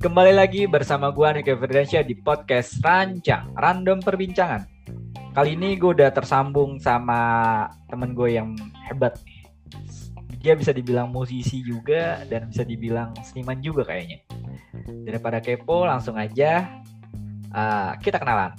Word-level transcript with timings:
Kembali 0.00 0.32
lagi 0.32 0.64
bersama 0.64 1.12
gue 1.12 1.28
Nike 1.28 1.52
Firdansya 1.60 2.00
di 2.00 2.16
podcast 2.16 2.80
Rancang, 2.80 3.52
Random 3.52 4.00
Perbincangan. 4.00 4.64
Kali 5.36 5.52
ini 5.52 5.76
gue 5.76 5.92
udah 5.92 6.08
tersambung 6.08 6.80
sama 6.80 7.20
temen 7.84 8.16
gue 8.16 8.32
yang 8.32 8.56
hebat 8.88 9.20
nih. 9.28 9.44
Dia 10.40 10.56
bisa 10.56 10.72
dibilang 10.72 11.12
musisi 11.12 11.60
juga 11.60 12.24
dan 12.32 12.48
bisa 12.48 12.64
dibilang 12.64 13.12
seniman 13.20 13.60
juga 13.60 13.92
kayaknya. 13.92 14.24
Daripada 15.04 15.36
kepo, 15.36 15.84
langsung 15.84 16.16
aja 16.16 16.80
uh, 17.52 17.92
kita 18.00 18.16
kenalan. 18.16 18.56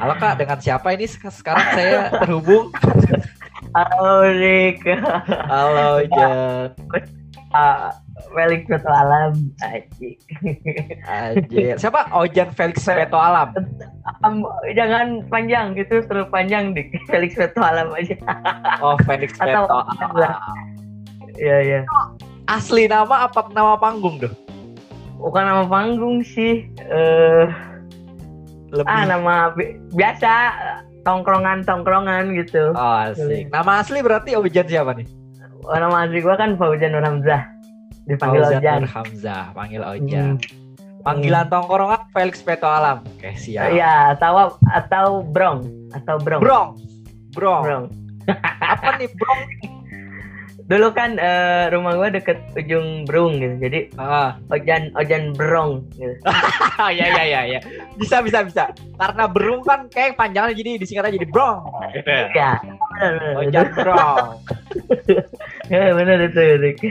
Halo 0.00 0.16
kak, 0.16 0.40
dengan 0.40 0.64
siapa 0.64 0.96
ini 0.96 1.04
sekarang 1.04 1.76
saya 1.76 2.08
terhubung? 2.24 2.72
Halo 3.76 4.24
Rick. 4.32 4.80
Halo 5.44 6.08
Jan. 6.08 6.72
Uh, 7.54 7.90
Felix 8.34 8.66
Peto 8.66 8.90
Alam 8.90 9.54
Aji. 9.62 10.18
Aji. 11.06 11.78
Siapa? 11.78 12.10
Ojan 12.12 12.50
Felix 12.52 12.82
Peto 12.82 13.16
Alam. 13.16 13.54
Um, 14.26 14.42
jangan 14.74 15.22
panjang 15.30 15.78
gitu, 15.78 16.02
terlalu 16.04 16.28
panjang 16.28 16.74
dik. 16.74 16.92
Felix 17.10 17.38
Peto 17.38 17.62
Alam 17.62 17.94
aja. 17.94 18.16
Oh, 18.82 18.98
Felix 19.06 19.38
Peto 19.38 19.64
Alam. 19.70 20.34
Iya, 21.38 21.56
iya. 21.62 21.80
Asli 22.48 22.88
nama 22.88 23.28
apa 23.28 23.48
nama 23.54 23.78
panggung 23.78 24.18
tuh? 24.18 24.32
Bukan 25.20 25.44
nama 25.44 25.64
panggung 25.68 26.24
sih. 26.24 26.66
Eh 26.88 27.46
uh, 27.46 27.46
Lebih... 28.68 28.84
Ah, 28.84 29.04
nama 29.08 29.34
bi 29.56 29.80
biasa 29.96 30.32
tongkrongan-tongkrongan 31.08 32.36
gitu. 32.36 32.76
Oh, 32.76 32.94
asik. 33.08 33.48
Nama 33.48 33.80
asli 33.80 34.04
berarti 34.04 34.36
Ojan 34.36 34.68
siapa 34.68 34.92
nih? 34.92 35.08
Nama 35.68 36.08
asli 36.08 36.24
gua 36.24 36.40
kan 36.40 36.56
Faujan 36.56 36.96
Nur 36.96 37.04
Hamzah. 37.04 37.58
Dipanggil 38.08 38.40
Fauzan 38.40 38.60
Ojan. 38.64 38.80
Nur 38.80 38.92
Hamzah, 38.96 39.44
panggil 39.52 39.82
Ojan. 39.84 40.40
Hmm. 40.40 40.66
Panggilan 41.04 41.44
hmm. 41.46 41.52
tongkrongan 41.52 42.02
Felix 42.10 42.40
Peto 42.40 42.66
Alam. 42.66 43.04
Oke, 43.04 43.36
siap. 43.36 43.70
Iya, 43.70 44.16
atau 44.16 44.56
atau 44.72 45.06
Brong, 45.22 45.68
atau 45.92 46.16
Brong. 46.16 46.40
Brong. 46.40 46.68
Brong. 47.36 47.62
Brong. 47.62 47.84
Apa 48.64 48.96
nih 48.96 49.12
Brong? 49.12 49.40
dulu 50.68 50.92
kan 50.92 51.16
uh, 51.16 51.72
rumah 51.72 51.96
gue 51.96 52.20
deket 52.20 52.38
ujung 52.52 53.08
Berung 53.08 53.40
gitu 53.40 53.56
jadi 53.56 53.88
ah. 53.96 54.36
Ojan 54.52 54.92
Ojan 55.00 55.32
Berong 55.32 55.88
gitu. 55.96 56.12
Ya 56.78 57.08
ya 57.08 57.24
ya 57.24 57.40
ya. 57.56 57.60
Bisa 57.96 58.20
bisa 58.20 58.44
bisa. 58.44 58.68
Karena 59.00 59.24
Berung 59.26 59.64
kan 59.64 59.88
kayak 59.88 60.20
panjangnya 60.20 60.52
jadi 60.52 60.76
disingkat 60.76 61.08
aja 61.08 61.16
jadi 61.16 61.28
Brong. 61.32 61.64
Gitu 61.96 62.12
ya 62.36 62.60
Ojan 63.40 63.66
Brong 63.72 64.44
ya 65.72 65.96
benar 65.96 66.20
itu 66.24 66.42
Rick 66.60 66.78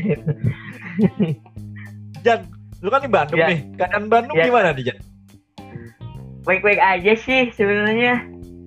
Jan 2.25 2.39
lu 2.81 2.89
kan 2.93 3.01
di 3.01 3.09
Bandung 3.09 3.39
ya. 3.41 3.47
nih. 3.53 3.59
Keadaan 3.77 4.05
Bandung 4.09 4.37
ya. 4.37 4.45
gimana 4.49 4.73
nih 4.73 4.83
Jan? 4.93 4.97
Baik-baik 6.45 6.81
aja 6.81 7.13
sih 7.17 7.49
sebenarnya. 7.53 8.21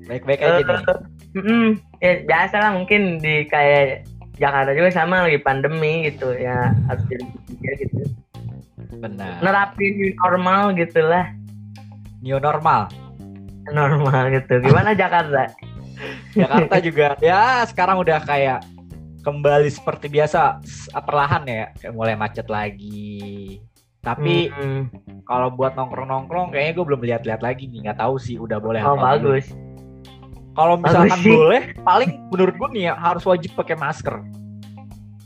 Baik-baik 0.06 0.40
aja 0.42 0.54
uh, 0.54 0.62
nih. 0.62 0.66
Mm 1.30 1.42
-mm, 1.46 1.66
ya 2.02 2.12
biasa 2.26 2.58
lah 2.58 2.70
mungkin 2.74 3.22
di 3.22 3.46
kayak 3.46 4.02
Jakarta 4.40 4.72
juga 4.72 4.88
sama 4.88 5.28
lagi 5.28 5.36
pandemi 5.36 6.08
gitu 6.08 6.32
ya. 6.32 6.72
Harus 6.88 7.04
jadi 7.12 7.24
gitu. 7.76 8.08
Benar. 8.96 9.44
Nerapin 9.44 9.92
new 10.00 10.10
normal 10.16 10.72
gitulah. 10.72 11.28
New 12.24 12.40
normal. 12.40 12.88
Normal 13.68 14.32
gitu. 14.32 14.64
Gimana 14.64 14.96
Jakarta? 14.96 15.52
Jakarta 16.40 16.76
juga 16.80 17.20
ya 17.20 17.60
sekarang 17.68 18.00
udah 18.00 18.24
kayak 18.24 18.64
kembali 19.20 19.68
seperti 19.68 20.08
biasa 20.08 20.64
perlahan 21.04 21.44
ya. 21.44 21.64
Kayak 21.76 21.92
mulai 21.92 22.16
macet 22.16 22.48
lagi. 22.48 23.60
Tapi 24.00 24.48
hmm. 24.48 24.82
kalau 25.28 25.52
buat 25.52 25.76
nongkrong-nongkrong 25.76 26.56
kayaknya 26.56 26.72
gue 26.80 26.84
belum 26.88 27.02
lihat-lihat 27.04 27.44
lagi 27.44 27.68
nih. 27.68 27.84
Nggak 27.84 28.00
tahu 28.00 28.16
sih 28.16 28.40
udah 28.40 28.56
boleh 28.56 28.80
oh 28.80 28.96
bagus 28.96 29.52
kalau 30.60 30.76
misalkan 30.76 31.20
boleh, 31.24 31.62
paling 31.80 32.10
menurut 32.28 32.54
gue 32.60 32.68
nih 32.76 32.92
ya, 32.92 32.94
harus 33.00 33.24
wajib 33.24 33.56
pakai 33.56 33.80
masker. 33.80 34.20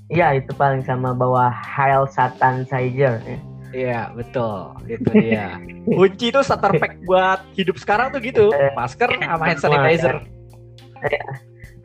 Iya, 0.07 0.39
itu 0.39 0.55
paling 0.55 0.87
sama 0.87 1.11
bawa 1.11 1.51
Hail 1.51 2.07
Satan 2.07 2.63
Sager. 2.71 3.19
Ya. 3.27 3.39
Iya, 3.75 4.01
betul. 4.15 4.79
Itu 4.87 5.11
dia. 5.11 5.59
Kunci 5.99 6.31
itu 6.31 6.39
starter 6.47 6.79
pack 6.79 7.03
buat 7.03 7.43
hidup 7.59 7.75
sekarang 7.83 8.15
tuh 8.15 8.23
gitu. 8.23 8.55
Masker 8.79 9.11
sama 9.11 9.43
hand 9.43 9.59
sanitizer. 9.59 10.23
Iya. 11.03 11.27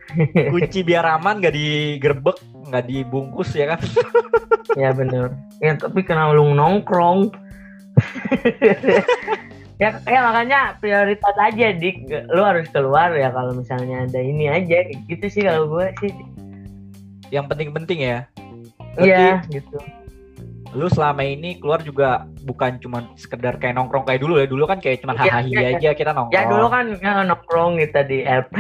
Kunci 0.53 0.85
biar 0.85 1.17
aman, 1.17 1.41
gak 1.41 1.57
digerbek, 1.57 2.37
gak 2.69 2.85
dibungkus 2.85 3.57
ya 3.57 3.73
kan? 3.73 3.81
Iya 4.77 4.93
bener. 4.93 5.33
Ya 5.57 5.73
tapi 5.73 6.05
kenapa 6.05 6.37
lu 6.37 6.53
nongkrong? 6.53 7.33
ya 9.79 9.95
ya 10.03 10.19
makanya 10.27 10.59
prioritas 10.77 11.35
aja 11.39 11.71
dik. 11.71 12.11
Lu 12.29 12.43
harus 12.43 12.67
keluar 12.69 13.15
ya 13.15 13.31
kalau 13.31 13.55
misalnya 13.55 14.05
ada 14.05 14.19
ini 14.19 14.51
aja. 14.51 14.85
Gitu 15.07 15.25
sih 15.31 15.43
kalau 15.47 15.71
gue 15.71 15.87
sih 16.03 16.11
yang 17.31 17.47
penting-penting 17.47 17.99
ya. 18.03 18.19
Iya 18.99 19.41
gitu. 19.47 19.79
Lu 20.75 20.85
selama 20.91 21.25
ini 21.25 21.57
keluar 21.57 21.81
juga 21.81 22.29
bukan 22.45 22.77
cuma 22.77 23.09
sekedar 23.17 23.57
kayak 23.57 23.73
nongkrong 23.79 24.05
kayak 24.05 24.21
dulu 24.21 24.37
ya. 24.37 24.45
Dulu 24.45 24.63
kan 24.67 24.77
kayak 24.83 25.01
cuma 25.01 25.17
hahaha 25.17 25.47
ya, 25.47 25.57
ya, 25.63 25.69
aja 25.79 25.89
kita 25.95 26.11
nongkrong. 26.13 26.35
ya 26.37 26.41
dulu 26.45 26.67
kan 26.69 26.85
ya, 26.99 27.11
nongkrong 27.25 27.71
gitu 27.81 27.99
di 28.05 28.19
LP 28.27 28.55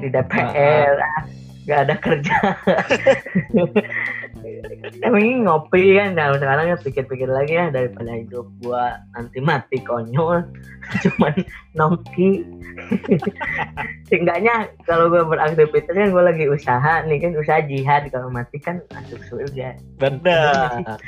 di 0.00 0.08
DPR 0.08 0.94
uh, 0.96 1.04
uh. 1.04 1.22
Gak 1.66 1.80
ada 1.88 1.94
kerja. 1.98 2.36
Ini 5.02 5.42
ngopi 5.46 5.98
kan 5.98 6.14
nah 6.18 6.34
sekarang 6.34 6.74
ya 6.74 6.76
pikir-pikir 6.78 7.30
lagi 7.30 7.54
ya 7.58 7.70
daripada 7.70 8.14
hidup 8.18 8.46
gua 8.62 8.98
nanti 9.14 9.38
mati 9.38 9.78
konyol 9.82 10.42
cuman 11.02 11.34
nongki 11.78 12.42
seenggaknya 14.10 14.70
kalau 14.86 15.10
gua 15.10 15.26
beraktivitas 15.26 15.94
kan 15.94 16.10
gua 16.10 16.30
lagi 16.30 16.50
usaha 16.50 17.06
nih 17.06 17.18
kan 17.22 17.32
usaha 17.38 17.60
jihad 17.66 18.10
kalau 18.10 18.28
mati 18.30 18.58
kan 18.58 18.82
masuk 18.90 19.22
surga. 19.30 19.78
Benar. 19.98 20.98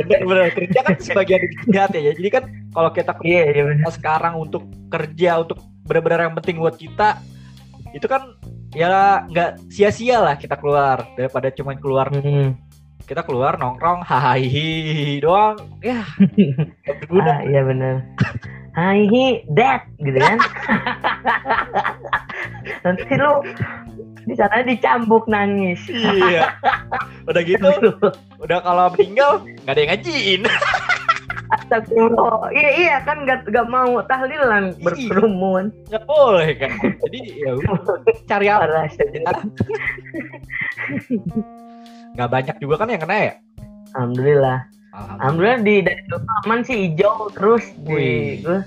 Benar 0.00 0.20
benar. 0.24 0.48
Kerja 0.56 0.80
kan 0.84 0.96
sebagian 1.00 1.42
jihad 1.68 1.92
ya 1.92 2.12
jadi 2.16 2.28
kan 2.32 2.44
kalau 2.72 2.90
kita 2.92 3.12
iya, 3.24 3.52
iya 3.52 3.90
sekarang 3.92 4.40
untuk 4.40 4.64
kerja 4.88 5.44
untuk 5.44 5.60
benar-benar 5.84 6.30
yang 6.30 6.36
penting 6.38 6.62
buat 6.62 6.76
kita 6.78 7.18
itu 7.90 8.06
kan 8.06 8.38
ya 8.72 9.26
nggak 9.26 9.70
sia-sia 9.70 10.22
lah 10.22 10.34
kita 10.38 10.58
keluar. 10.58 11.04
Daripada 11.14 11.50
cuman 11.54 11.76
keluar 11.78 12.06
hmm. 12.10 12.54
kita 13.06 13.26
keluar 13.26 13.58
nongkrong 13.58 14.02
hahihi 14.06 15.20
doang. 15.22 15.58
Ya. 15.82 16.04
Ah, 17.10 17.42
iya 17.42 17.66
benar 17.66 18.06
hahihi 18.74 19.44
dead 19.50 19.82
gitu 20.02 20.18
kan? 20.18 20.38
Nanti 22.86 23.12
lu 23.18 23.32
di 24.28 24.34
sana 24.38 24.62
dicambuk 24.62 25.26
nangis. 25.26 25.80
Iya. 25.90 26.54
Udah 27.26 27.42
gitu 27.42 27.68
udah 28.44 28.58
kalau 28.62 28.86
meninggal 28.94 29.44
nggak 29.66 29.74
ada 29.74 29.80
yang 29.80 29.90
ngajiin 29.94 30.40
Astagfirullah. 31.50 32.54
Iya 32.54 32.70
iya 32.78 32.96
kan 33.02 33.26
gak, 33.26 33.50
gak 33.50 33.66
mau 33.66 33.98
tahlilan 34.06 34.70
iya. 34.70 34.82
berkerumun. 34.86 35.74
Gak 35.90 36.06
boleh 36.06 36.54
kan. 36.54 36.70
Jadi 36.78 37.18
ya 37.42 37.50
cari 38.30 38.46
apa? 38.46 38.86
nggak 42.14 42.30
banyak 42.30 42.56
juga 42.58 42.74
kan 42.82 42.88
yang 42.90 43.02
kena 43.02 43.16
ya 43.16 43.34
alhamdulillah 43.94 44.58
alhamdulillah, 44.92 45.18
alhamdulillah 45.22 45.58
di 45.62 45.74
dari 45.86 46.02
aman 46.44 46.60
sih 46.66 46.76
hijau 46.90 47.30
terus 47.32 47.64
di 47.86 48.42
gue 48.42 48.60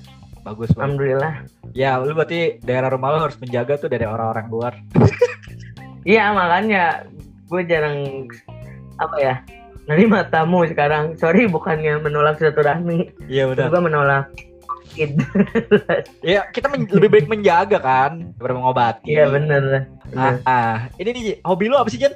bagus 0.44 0.72
banget. 0.72 0.80
alhamdulillah 0.80 1.34
ya 1.76 2.00
lu 2.00 2.16
berarti 2.16 2.60
daerah 2.64 2.90
rumah 2.92 3.10
lu 3.16 3.20
harus 3.30 3.38
menjaga 3.40 3.78
tuh 3.80 3.90
dari 3.92 4.08
orang-orang 4.08 4.48
luar 4.48 4.74
iya 6.08 6.32
makanya 6.32 7.08
gue 7.52 7.62
jarang 7.68 8.28
apa 9.00 9.18
ya 9.20 9.36
nerima 9.90 10.28
tamu 10.28 10.64
sekarang. 10.68 11.16
Sorry 11.20 11.48
bukannya 11.48 12.00
menolak 12.00 12.40
silaturahmi. 12.40 13.12
Iya 13.28 13.52
udah. 13.52 13.68
Gue 13.70 13.82
menolak. 13.84 14.28
Iya, 16.22 16.54
kita 16.54 16.70
men 16.70 16.86
lebih 16.86 17.10
baik 17.10 17.26
menjaga 17.26 17.82
kan 17.82 18.30
daripada 18.38 18.54
mengobati. 18.54 19.10
Iya 19.10 19.26
bener. 19.26 19.90
Ah, 20.14 20.38
ah, 20.46 20.78
ini 21.02 21.10
nih 21.10 21.24
hobi 21.42 21.66
lu 21.66 21.82
apa 21.82 21.90
sih 21.90 21.98
Jen? 21.98 22.14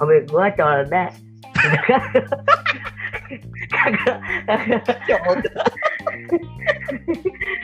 hobi 0.00 0.24
gue 0.24 0.46
colda 0.56 1.12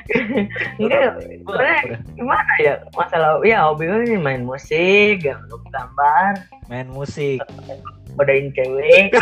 Enggak, 0.81 1.27
gimana 2.15 2.53
ya 2.63 2.75
masalah 2.95 3.43
ya 3.43 3.67
hobi 3.67 3.91
gue 3.91 4.07
ini 4.07 4.19
main 4.19 4.47
musik, 4.47 5.27
gambar, 5.73 6.47
main 6.71 6.89
musik, 6.95 7.43
godain 8.15 8.55
cewek. 8.55 9.15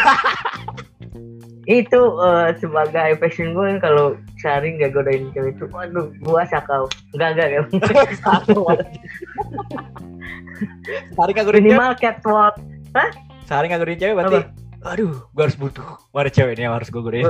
itu 1.65 1.97
uh, 1.97 2.53
sebagai 2.61 3.17
passion 3.17 3.57
gue 3.57 3.81
kalau 3.81 4.21
sehari 4.37 4.77
nggak 4.77 4.93
godain 4.93 5.33
cewek 5.33 5.57
itu 5.57 5.65
waduh 5.73 6.13
gua 6.21 6.45
sakau. 6.45 6.85
Enggak 7.17 7.29
enggak 7.37 7.49
enggak 7.73 8.13
sehari 11.17 11.31
nggak 11.33 11.47
godain 11.49 11.65
minimal 11.65 11.93
catwalk. 11.97 12.55
Hah? 12.93 13.09
Sehari 13.49 13.73
nggak 13.73 13.81
godain 13.81 14.01
cewek 14.01 14.15
berarti? 14.21 14.41
Aduh 14.85 15.17
gue 15.33 15.43
harus 15.43 15.57
butuh. 15.57 15.97
Ada 16.13 16.31
cewek 16.31 16.53
ini 16.61 16.69
yang 16.69 16.77
harus 16.77 16.93
gue 16.93 17.01
godain 17.01 17.25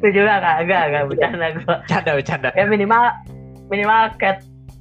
itu 0.00 0.08
juga 0.16 0.40
gak 0.40 0.56
gak 0.64 0.84
gak 0.88 1.04
bercanda 1.12 1.46
gue 1.52 1.74
canda 1.84 2.10
bercanda. 2.16 2.48
Ya 2.56 2.64
minimal 2.64 3.12
minimal 3.68 4.16
cat 4.16 4.40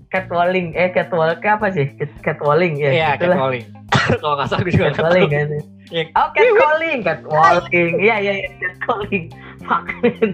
catwalling. 0.09 0.71
Eh 0.73 0.89
catwalk 0.95 1.44
apa 1.44 1.67
sih? 1.75 1.91
Cat, 2.00 2.11
catwalling 2.23 2.79
ya 2.79 2.89
iya 2.95 3.09
itulah. 3.19 3.35
catcalling 3.35 3.65
kalau 4.23 4.35
nggak 4.39 4.47
salah 4.50 4.63
gue 4.63 4.73
juga 4.73 4.89
catwalling 4.95 5.29
kan 5.29 5.47
Yang- 5.89 6.11
oh 6.15 6.27
catcalling 6.33 7.00
catwalking 7.03 7.91
iya 8.00 8.15
iya 8.21 8.33
iya 8.39 8.50
catcalling 8.57 9.25
fuck 9.67 9.85
man. 10.01 10.29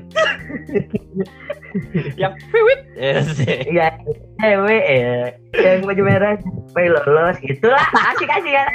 yang 2.22 2.34
fiwit 2.54 2.82
yes. 2.96 3.36
iya 3.68 3.92
cewek 4.40 4.84
ya. 4.86 5.16
Yang 5.56 5.80
baju 5.90 6.02
merah 6.08 6.34
supaya 6.40 6.88
lolos 7.04 7.38
gitulah 7.44 7.84
asik 8.14 8.30
asik 8.32 8.54
kan 8.54 8.72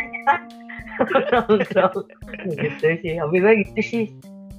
nongkrong 0.98 1.96
gitu 2.56 2.86
sih. 3.02 3.14
Hobi 3.18 3.36
gue 3.40 3.52
gitu 3.66 3.80
sih. 3.82 4.04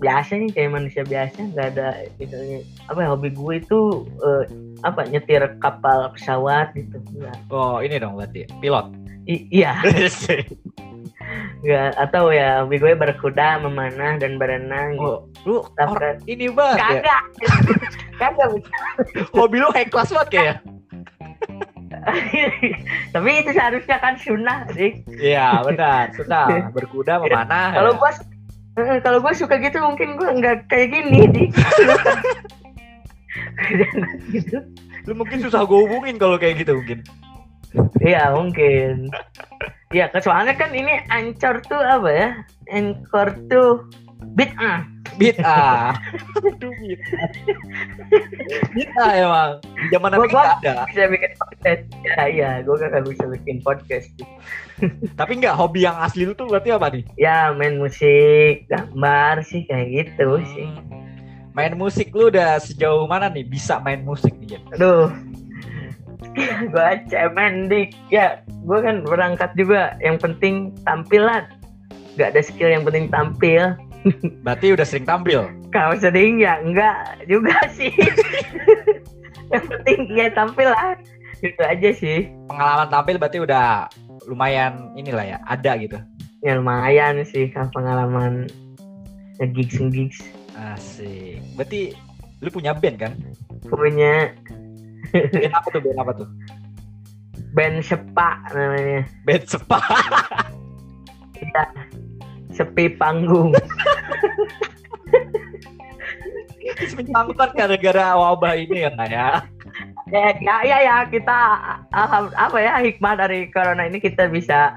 Biasa 0.01 0.33
nih 0.33 0.49
kayak 0.49 0.71
manusia 0.73 1.03
biasa. 1.05 1.39
Nggak 1.53 1.67
ada 1.77 1.87
misalnya 2.17 2.59
apa 2.89 2.99
ya 3.05 3.09
hobi 3.13 3.29
gue 3.29 3.53
itu 3.61 3.79
eh, 4.25 4.43
apa 4.81 5.05
nyetir 5.05 5.43
kapal 5.61 6.09
pesawat 6.13 6.73
gitu. 6.73 6.97
Nggak. 7.13 7.37
oh 7.53 7.77
ini 7.79 8.01
dong 8.01 8.17
berarti 8.17 8.49
pilot? 8.59 8.89
I- 9.29 9.45
iya. 9.53 9.77
Nggak. 11.61 11.89
Atau 12.01 12.33
ya 12.33 12.65
hobi 12.65 12.81
gue 12.81 12.97
berkuda 12.97 13.61
memanah 13.61 14.17
dan 14.17 14.41
berenang 14.41 14.97
gitu. 14.97 15.05
oh 15.05 15.17
lu 15.45 15.61
Tapi- 15.77 15.93
orang 15.93 16.17
ini 16.25 16.49
banget 16.49 16.77
ya? 16.81 16.89
Kagak. 16.89 17.23
Kagak. 18.21 18.49
Hobi 19.37 19.57
lu 19.61 19.69
high 19.69 19.85
class 19.85 20.09
banget 20.09 20.29
kayak 20.33 20.57
tapi 23.13 23.29
itu 23.43 23.51
seharusnya 23.51 23.97
kan 23.99 24.13
sunnah 24.17 24.67
dik 24.71 25.05
iya 25.19 25.59
benar 25.65 26.11
suka 26.15 26.47
berkuda 26.75 27.21
memanah 27.21 27.75
kalau 27.75 27.93
ya. 27.95 27.99
gua 27.99 28.11
eh, 28.79 28.99
kalau 29.03 29.17
gua 29.19 29.33
suka 29.35 29.55
gitu 29.59 29.77
mungkin 29.83 30.15
gua 30.15 30.31
nggak 30.35 30.71
kayak 30.71 30.87
gini 30.95 31.19
dik 31.29 31.51
gitu 34.31 34.57
lu 35.09 35.17
mungkin 35.17 35.41
susah 35.41 35.65
gue 35.65 35.79
hubungin 35.81 36.21
kalau 36.21 36.37
kayak 36.37 36.61
gitu 36.61 36.77
mungkin 36.77 37.01
iya 38.05 38.29
mungkin 38.29 39.09
Iya, 39.91 40.07
soalnya 40.23 40.55
kan 40.55 40.71
ini 40.71 41.03
ancor 41.11 41.59
tuh 41.67 41.83
apa 41.83 42.09
ya? 42.09 42.29
Anchor 42.71 43.35
tuh 43.51 43.91
bid'ah. 44.39 44.87
Beat 45.15 45.37
ah 45.41 45.95
aduh 46.39 46.71
beat 46.79 47.01
beat 48.71 48.91
ah 48.95 49.11
emang 49.11 49.49
zaman 49.89 50.09
Gua- 50.09 50.15
Nabi 50.15 50.27
gua- 50.27 50.43
nggak 50.43 50.59
ada 50.61 50.75
Bisa 50.87 51.03
bikin 51.07 51.31
podcast. 51.35 51.81
Ya, 52.01 52.21
iya, 52.27 52.51
gue 52.61 52.75
gak 52.75 53.03
bisa 53.05 53.25
bikin 53.29 53.57
podcast. 53.61 54.07
tapi 55.13 55.31
nggak 55.37 55.53
hobi 55.53 55.85
yang 55.85 55.95
asli 55.97 56.25
lu 56.25 56.33
tuh 56.33 56.47
berarti 56.47 56.69
apa 56.71 56.87
nih 56.89 57.03
Ya, 57.15 57.51
main 57.53 57.77
musik, 57.77 58.65
gambar 58.65 59.45
sih 59.45 59.63
kayak 59.65 59.87
gitu 59.91 60.41
sih. 60.53 60.67
Hmm. 60.67 60.99
main 61.51 61.75
musik 61.75 62.09
lu 62.11 62.31
udah 62.31 62.57
sejauh 62.57 63.03
mana 63.05 63.27
nih 63.27 63.43
bisa 63.43 63.75
main 63.77 64.01
musik 64.01 64.31
nih 64.39 64.55
Jen? 64.55 64.63
Aduh. 64.73 65.11
gue 66.71 66.89
cemen 67.11 67.67
dik. 67.67 67.91
Ya, 68.07 68.39
gue 68.47 68.79
kan 68.79 69.03
berangkat 69.03 69.51
juga. 69.53 69.99
Yang 69.99 70.23
penting 70.23 70.55
tampilan. 70.87 71.43
Gak 72.15 72.31
ada 72.31 72.39
skill 72.39 72.71
yang 72.71 72.87
penting 72.87 73.11
tampil. 73.11 73.75
berarti 74.45 74.73
udah 74.73 74.85
sering 74.85 75.05
tampil 75.05 75.45
Kalau 75.69 75.93
sering 75.95 76.39
ya 76.39 76.57
enggak 76.59 77.21
juga 77.25 77.53
sih. 77.77 77.91
yang 79.51 79.65
penting 79.67 79.99
ya 80.11 80.27
tampil 80.31 80.69
lah. 80.69 80.95
Gitu 81.41 81.57
aja 81.57 81.89
sih. 81.91 82.29
pengalaman 82.45 82.87
tampil 82.87 83.17
berarti 83.17 83.39
udah 83.39 83.89
lumayan 84.25 84.93
inilah 84.93 85.25
ya 85.25 85.37
ada 85.43 85.73
gitu 85.77 85.97
Ya 86.41 86.57
lumayan 86.57 87.21
sih 87.23 87.49
kalau 87.49 87.69
pengalaman 87.71 88.45
nge-gigs 89.37 89.77
nge-gigs. 89.77 90.19
asik 90.53 91.41
berarti 91.55 91.97
lu 92.39 92.49
punya 92.49 92.73
band 92.73 92.97
kan 92.97 93.13
Punya 93.65 94.33
band 95.13 95.51
apa 95.51 95.67
tuh 95.69 95.81
band 95.81 95.97
apa 95.97 96.11
tuh 96.15 96.27
band 97.51 97.77
sepa 97.81 98.29
namanya. 98.53 99.01
band 99.25 99.43
sepa 99.43 99.77
Sepi 102.61 102.93
panggung. 102.93 103.57
Kan 107.11 107.51
gara-gara 107.57 108.13
wabah 108.17 108.53
ini 108.57 108.85
ya 108.85 108.91
ya 109.09 109.27
ya, 110.11 110.27
ya, 110.41 110.55
ya, 110.61 110.77
ya 110.81 110.95
kita 111.09 111.37
apa 112.35 112.57
ya 112.59 112.83
hikmah 112.83 113.17
dari 113.17 113.49
corona 113.49 113.87
ini 113.87 113.97
kita 113.97 114.27
bisa 114.29 114.75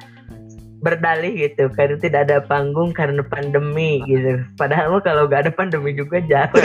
berdalih 0.84 1.32
gitu 1.48 1.72
karena 1.72 1.96
tidak 1.96 2.20
ada 2.28 2.44
panggung 2.44 2.92
karena 2.92 3.24
pandemi 3.24 4.04
gitu. 4.04 4.44
Padahal 4.60 5.00
kalau 5.00 5.24
gak 5.24 5.48
ada 5.48 5.52
pandemi 5.52 5.96
juga 5.96 6.20
jarang. 6.28 6.52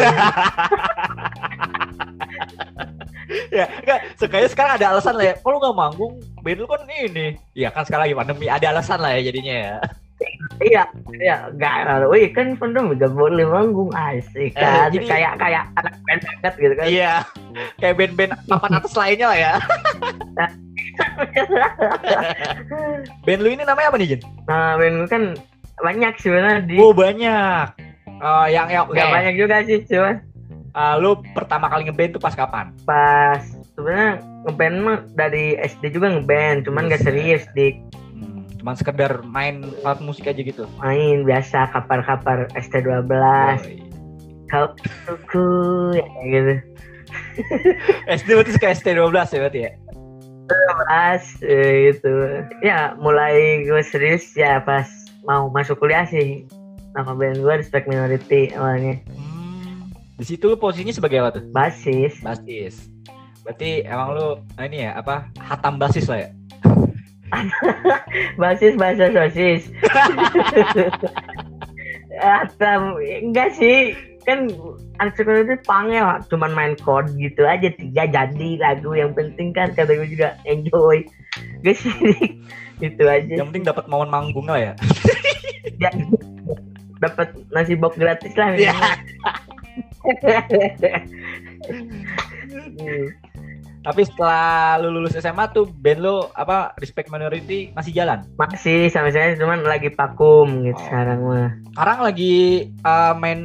ya 3.54 3.66
enggak 3.82 4.00
sekalian 4.18 4.50
sekarang 4.50 4.74
ada 4.78 4.86
alasan 4.94 5.14
lah 5.14 5.26
ya 5.34 5.36
kalau 5.42 5.62
nggak 5.62 5.78
manggung 5.78 6.14
band 6.42 6.58
lu 6.58 6.66
kan 6.66 6.82
ini 6.90 7.38
ya 7.54 7.70
kan 7.70 7.86
sekarang 7.86 8.10
lagi 8.10 8.18
pandemi 8.18 8.46
ada 8.50 8.74
alasan 8.74 8.98
lah 9.02 9.14
ya 9.14 9.30
jadinya 9.30 9.54
ya 9.54 9.76
iya, 10.60 10.84
iya, 11.16 11.36
gak 11.56 12.04
Wih 12.08 12.30
kan 12.30 12.54
pandemi 12.56 12.94
gak 12.94 13.12
boleh 13.12 13.44
manggung 13.44 13.90
asik 13.92 14.54
kan. 14.54 14.92
jadi- 14.92 15.08
kayak 15.08 15.32
kayak 15.38 15.64
anak 15.76 15.94
band 16.04 16.22
banget 16.22 16.54
gitu 16.58 16.74
kan. 16.76 16.86
iya 16.86 17.12
kayak 17.78 17.94
band-band 17.96 18.32
papan 18.50 18.72
atas 18.76 18.94
lainnya 18.94 19.28
lah 19.28 19.38
ya 19.38 19.54
band 23.26 23.40
lu 23.40 23.50
ini 23.50 23.64
namanya 23.64 23.88
apa 23.90 23.98
nih 23.98 24.08
Jen? 24.16 24.20
Nah, 24.46 24.76
band 24.76 24.94
gue 24.98 25.08
kan 25.08 25.24
banyak 25.80 26.14
sebenarnya 26.20 26.60
di 26.66 26.76
Oh 26.76 26.92
banyak 26.92 27.66
Eh, 28.20 28.46
yang 28.52 28.68
yang 28.68 28.84
oke 28.84 28.94
Gak 28.94 29.10
banyak 29.10 29.34
juga 29.40 29.64
sih 29.64 29.80
cuman 29.86 30.18
Eh, 30.70 30.94
lu 31.00 31.18
pertama 31.34 31.66
kali 31.66 31.88
ngeband 31.88 32.14
tuh 32.14 32.22
pas 32.22 32.32
kapan 32.32 32.70
pas 32.84 33.42
sebenarnya 33.74 34.22
ngeband 34.44 34.76
mah 34.78 34.98
dari 35.14 35.58
SD 35.58 35.90
juga 35.90 36.12
ngeband 36.12 36.62
cuman 36.62 36.86
gak 36.86 37.02
serius 37.02 37.42
dik 37.50 37.80
Hmm, 37.80 37.89
cuman 38.60 38.76
sekedar 38.76 39.24
main 39.24 39.64
alat 39.82 40.04
musik 40.04 40.28
aja 40.28 40.44
gitu. 40.44 40.68
Main 40.84 41.24
biasa 41.24 41.72
kapar-kapar 41.72 42.52
ST12 42.60 43.08
Yoi. 43.08 43.80
kau 44.52 44.76
tuku 45.08 45.48
ya 45.96 46.08
gitu. 46.28 46.54
SD 48.20 48.30
berarti 48.36 48.52
suka 48.54 48.76
ST12 48.76 49.16
ya 49.16 49.40
berarti 49.40 49.60
ya? 49.64 49.72
Pas 50.92 51.24
eh, 51.48 51.94
gitu. 51.94 52.14
Ya 52.60 53.00
mulai 53.00 53.64
gue 53.64 53.82
serius 53.88 54.28
ya 54.36 54.60
pas 54.60 54.86
mau 55.24 55.48
masuk 55.48 55.80
kuliah 55.80 56.04
sih. 56.04 56.44
Nama 56.98 57.16
band 57.16 57.40
gue 57.40 57.54
respect 57.64 57.88
minority 57.88 58.52
awalnya. 58.58 59.00
Hmm, 59.08 59.94
di 60.20 60.26
situ 60.28 60.52
lu 60.52 60.58
posisinya 60.60 60.92
sebagai 60.92 61.24
apa 61.24 61.40
tuh? 61.40 61.44
Basis. 61.56 62.20
Basis. 62.20 62.92
Berarti 63.46 63.88
emang 63.88 64.18
lu 64.18 64.28
ini 64.60 64.84
ya 64.84 65.00
apa 65.00 65.32
hatam 65.40 65.80
basis 65.80 66.10
lah 66.12 66.28
ya 66.28 66.30
basis 68.42 68.74
bahasa 68.76 69.14
sosis 69.14 69.70
atau 72.44 73.00
enggak 73.00 73.56
sih. 73.56 73.96
Kan 74.28 74.52
sekolah 75.00 75.42
itu 75.42 75.58
pangel 75.66 76.06
cuman 76.30 76.54
main 76.54 76.74
chord 76.78 77.10
gitu 77.18 77.50
aja 77.50 77.72
tiga 77.74 78.06
jadi 78.06 78.50
lagu. 78.62 78.94
Yang 78.94 79.18
penting 79.18 79.56
kan 79.56 79.74
kata 79.74 79.96
gue 79.96 80.10
juga 80.10 80.38
enjoy. 80.46 81.08
Gak 81.66 81.78
sih 81.80 81.96
itu 82.86 83.04
aja. 83.08 83.34
Yang 83.42 83.48
penting 83.56 83.66
dapat 83.66 83.90
momen 83.90 84.12
manggung 84.12 84.46
lah 84.46 84.60
ya. 84.60 84.74
Ya, 85.80 85.92
dapat 87.00 87.32
nasi 87.52 87.76
box 87.76 87.96
gratis 87.96 88.36
lah 88.36 88.56
Iya. 92.80 93.19
Tapi 93.90 94.06
setelah 94.06 94.46
lu 94.78 94.94
lulus 94.94 95.18
SMA 95.18 95.50
tuh 95.50 95.66
band 95.66 96.00
lu 96.00 96.22
apa 96.32 96.78
respect 96.78 97.10
minority 97.10 97.74
masih 97.74 97.90
jalan 97.92 98.22
masih 98.36 98.86
sama 98.88 99.10
saya 99.10 99.34
cuman 99.34 99.64
lagi 99.64 99.90
vakum 99.90 100.62
gitu 100.62 100.78
Oh. 100.78 100.86
sekarang 100.86 101.20
mah 101.20 101.50
sekarang 101.74 102.00
lagi 102.00 102.36
uh, 102.82 103.14
main 103.14 103.42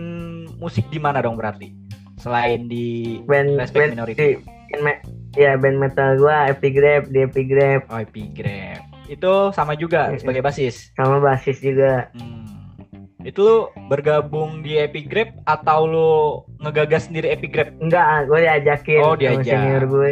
musik 0.54 0.84
di 0.86 0.98
mana 0.98 1.18
dong 1.18 1.34
berarti 1.34 1.72
selain 2.16 2.66
di 2.66 3.16
band 3.22 3.56
Respect 3.56 3.72
band 3.74 3.92
Minority. 3.96 4.20
di- 4.20 4.38
band 4.44 4.82
me- 4.82 5.02
ya 5.34 5.56
band 5.56 5.76
metal 5.78 6.10
gua 6.14 6.36
Epigraph 6.46 7.08
di 7.08 7.18
Epigraph 7.20 7.88
OIP 7.88 8.14
Grab 8.34 8.80
itu 9.06 9.32
sama 9.50 9.72
juga 9.74 10.08
Iya. 10.08 10.20
sebagai 10.20 10.42
basis 10.42 10.92
sama 10.92 11.18
basis 11.18 11.56
juga 11.58 12.12
Hmm. 12.12 12.44
Itu 13.22 13.40
lu 13.40 13.58
bergabung 13.88 14.60
di 14.60 14.76
Epigrab 14.76 15.32
atau 15.42 15.78
lu 15.82 16.12
ngegagas 16.60 17.08
sendiri 17.08 17.32
Epigrab? 17.32 17.72
enggak 17.78 18.28
gue 18.28 18.38
diajakin 18.38 19.00
Oh, 19.00 19.16
diajak. 19.16 19.48
senior 19.56 19.84
gue 19.86 20.10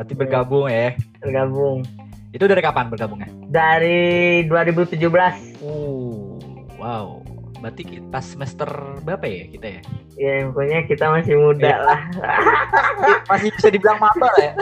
Berarti 0.00 0.16
bergabung 0.16 0.64
ya. 0.64 0.96
bergabung 1.20 1.84
Itu 2.32 2.48
dari 2.48 2.64
kapan 2.64 2.88
bergabungnya? 2.88 3.28
dari 3.46 4.40
2017 4.48 4.96
Uh, 5.60 6.40
wow. 6.74 7.20
Berarti 7.60 7.84
kita 7.84 8.18
semester 8.18 8.64
berapa 8.98 9.20
ya 9.22 9.44
kita 9.46 9.66
ya? 9.70 9.80
ya 10.16 10.32
pokoknya 10.48 10.78
kita 10.86 11.04
masih 11.10 11.36
muda 11.36 11.64
Iya. 11.66 11.76
lah 11.78 12.00
Masih 13.30 13.52
bisa 13.52 13.68
dibilang 13.68 14.00
maba 14.00 14.24
lah 14.26 14.40
ya. 14.40 14.52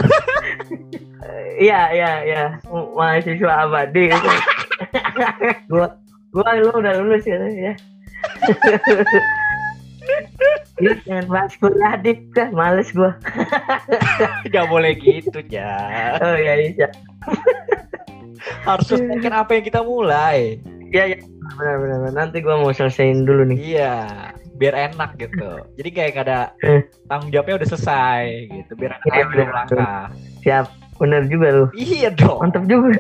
iya 1.71 1.81
iya 1.93 2.11
iya 2.25 2.43
mahasiswa 2.67 3.53
abadi 3.61 4.11
gue 5.71 5.87
Gua 6.29 6.51
lu 6.57 6.71
udah 6.73 6.93
lulus 6.99 7.23
ya. 7.25 7.39
Ya. 10.79 10.87
Lu 10.87 10.93
jangan 11.05 11.27
bahas 11.27 11.53
kuliah 11.59 11.95
kan 12.33 12.49
males 12.55 12.89
gua. 12.95 13.13
Gak 14.55 14.67
boleh 14.71 14.95
gitu 14.97 15.43
ya. 15.51 16.17
Oh 16.23 16.35
iya 16.35 16.55
iya. 16.71 16.89
Harus 18.63 18.87
selesaikan 18.89 19.35
apa 19.35 19.59
yang 19.59 19.65
kita 19.67 19.81
mulai. 19.83 20.63
Iya 20.89 21.15
iya. 21.15 21.19
Benar 21.59 21.77
benar. 21.83 21.99
benar. 22.07 22.15
Nanti 22.15 22.39
gua 22.41 22.63
mau 22.63 22.71
selesaiin 22.71 23.27
dulu 23.27 23.43
nih. 23.51 23.59
Iya, 23.77 23.95
biar 24.57 24.75
enak 24.95 25.19
gitu. 25.19 25.67
Jadi 25.77 25.89
kayak 25.91 26.17
ada 26.23 26.55
Eh. 26.63 26.87
tanggung 27.11 27.35
jawabnya 27.35 27.59
udah 27.61 27.69
selesai 27.69 28.23
gitu. 28.49 28.73
Biar 28.79 28.97
enak 29.03 29.27
belum 29.35 29.49
bener. 29.51 29.55
langkah. 29.55 30.05
Siap. 30.47 30.67
Bener 30.99 31.31
juga 31.31 31.49
lu. 31.55 31.67
Iya 31.79 32.11
dong. 32.11 32.43
Mantap 32.43 32.67
juga. 32.67 32.91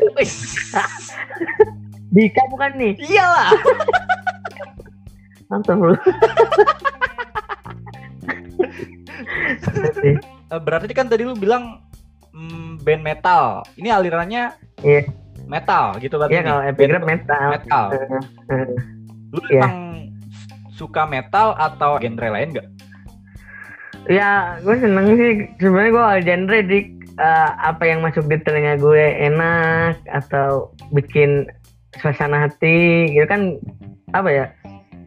Dika 2.08 2.42
bukan 2.54 2.70
nih. 2.78 2.94
Iyalah. 2.94 3.50
Mantap 5.50 5.78
lu. 5.82 5.94
Eh, 9.98 10.16
Berarti 10.58 10.92
kan 10.92 11.06
tadi 11.06 11.22
lu 11.22 11.34
bilang 11.34 11.82
mm, 12.32 12.80
band 12.82 13.02
metal. 13.02 13.44
Ini 13.74 13.88
alirannya 13.92 14.54
Iya. 14.80 15.02
metal 15.44 15.96
gitu 15.98 16.16
berarti. 16.16 16.34
Iya 16.34 16.40
nih. 16.40 16.46
kalau 16.46 16.62
epigraph 16.64 17.06
metal. 17.06 17.46
Metal. 17.52 17.84
Eh, 17.90 18.06
eh. 18.52 18.66
Lu 19.28 19.40
Iya. 19.48 19.62
emang 19.62 19.76
suka 20.70 21.02
metal 21.04 21.52
atau 21.54 21.98
genre 21.98 22.28
lain 22.28 22.54
gak? 22.54 22.68
Ya, 24.08 24.56
gue 24.62 24.76
seneng 24.78 25.06
sih. 25.14 25.32
Sebenarnya 25.58 25.90
gue 25.90 26.04
all 26.04 26.22
genre 26.22 26.58
di 26.62 26.78
eh, 27.18 27.50
apa 27.58 27.82
yang 27.82 28.00
masuk 28.00 28.24
di 28.24 28.38
telinga 28.38 28.78
gue 28.78 29.04
enak 29.20 29.98
atau 30.06 30.70
bikin 30.90 31.44
suasana 31.98 32.46
hati 32.46 33.10
gitu 33.10 33.26
kan 33.26 33.58
apa 34.14 34.28
ya 34.30 34.44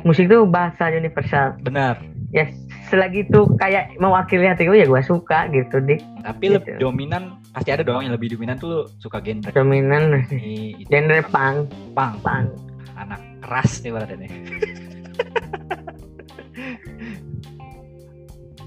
musik 0.04 0.28
tuh 0.28 0.44
bahasa 0.44 0.92
universal 0.92 1.56
Benar. 1.64 1.96
ya 2.30 2.44
selagi 2.92 3.24
itu 3.24 3.48
kayak 3.56 3.96
mewakili 3.98 4.44
hati 4.44 4.68
gue 4.68 4.76
ya 4.76 4.86
gue 4.86 5.00
suka 5.02 5.48
gitu 5.50 5.80
dik 5.80 6.04
Tapi 6.22 6.46
lebih 6.52 6.76
Gitu. 6.76 6.84
dominan 6.84 7.40
pasti 7.50 7.72
ada 7.72 7.82
dong 7.82 8.04
yang 8.04 8.12
lebih 8.12 8.36
dominan 8.36 8.56
tuh 8.56 8.86
suka 8.98 9.18
genre. 9.18 9.48
dominan 9.50 10.28
Ini 10.28 10.84
genre 10.86 11.24
punk 11.26 11.72
pang, 11.92 12.14
punk 12.20 12.52
anak 12.94 13.18
keras 13.42 13.80
nih 13.80 13.90
berarti 13.90 14.16
nih. 14.18 14.32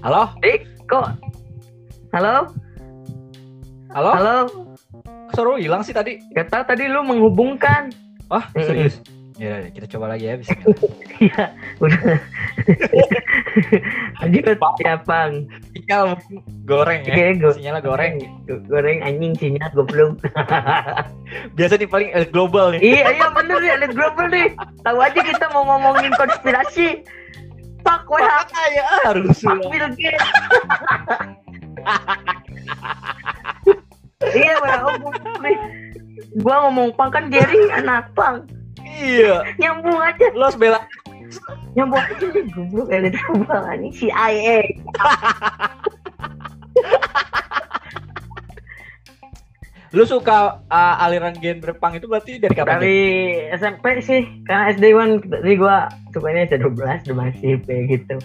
Halo? 0.01 0.29
dik 0.37 0.61
kok 0.85 1.17
halo 2.11 2.45
Halo? 3.89 4.11
halo 4.11 4.35
lu 5.35 5.57
hilang 5.57 5.81
sih 5.81 5.91
tadi. 5.91 6.21
gak 6.31 6.47
tau 6.47 6.63
tadi 6.63 6.85
lu 6.85 7.01
menghubungkan 7.01 7.89
Wah, 8.25 8.45
serius? 8.53 9.01
Ya, 9.35 9.67
kita 9.67 9.83
coba 9.91 10.15
lagi 10.15 10.31
ya 10.31 10.39
bismillah. 10.39 10.79
iya 11.19 11.43
udah 11.83 11.99
lanjut 14.23 14.43
ya 14.79 14.95
pang 15.03 15.43
Sinyal 15.75 16.15
goreng 16.63 17.03
ya. 17.03 17.11
Oke, 17.11 17.25
go- 17.43 17.51
Sinyalnya 17.51 17.83
goreng. 17.83 18.15
goreng 18.71 19.03
anjing 19.03 19.35
sinyal 19.35 19.67
goblok 19.75 20.23
Biasa 21.59 21.75
nih 21.75 21.87
paling 21.87 22.09
elit 22.15 22.31
global 22.31 22.71
nih. 22.75 22.79
iya 22.79 23.11
iya 23.11 23.27
bener 23.27 23.59
ya 23.59 23.75
elit 23.75 23.91
global 23.91 24.25
nih 24.31 24.55
tahu 24.87 24.97
aja 25.03 25.19
kita 25.19 25.45
mau 25.51 25.67
ngomongin 25.67 26.15
konspirasi 26.15 27.03
Pak 27.83 28.07
WH 28.07 28.51
ya 28.71 28.83
harus 29.03 29.35
Pak 29.43 29.59
Bill 29.67 29.87
Gates 29.93 30.25
iya 34.31 34.55
gua 36.39 36.55
ngomong 36.67 36.95
pang 36.95 37.11
kan 37.11 37.27
Jerry 37.27 37.67
anak 37.71 38.11
pang 38.15 38.47
Iya. 38.95 39.35
nyambung 39.59 39.99
aja. 39.99 40.27
Lo 40.31 40.47
bela. 40.55 40.79
Nyambung 41.75 41.99
aja 41.99 42.25
goblok 42.55 42.87
elit 42.93 43.15
global 43.27 43.67
ini 43.75 43.89
CIA 43.91 44.59
Lu 49.95 50.03
suka 50.03 50.59
uh, 50.67 51.03
aliran 51.07 51.39
genre 51.39 51.71
punk 51.71 52.03
itu 52.03 52.07
berarti 52.11 52.35
dari 52.35 52.51
kapan? 52.51 52.83
dari 52.83 52.99
SMP 53.55 54.03
sih 54.03 54.27
karena 54.43 54.75
SD 54.75 54.91
one 54.91 55.23
tadi 55.23 55.55
gua 55.55 55.87
sukanya 56.11 56.51
C12 56.51 57.07
The 57.07 57.13
Massive 57.15 57.63
kayak 57.63 57.83
gitu. 57.87 58.15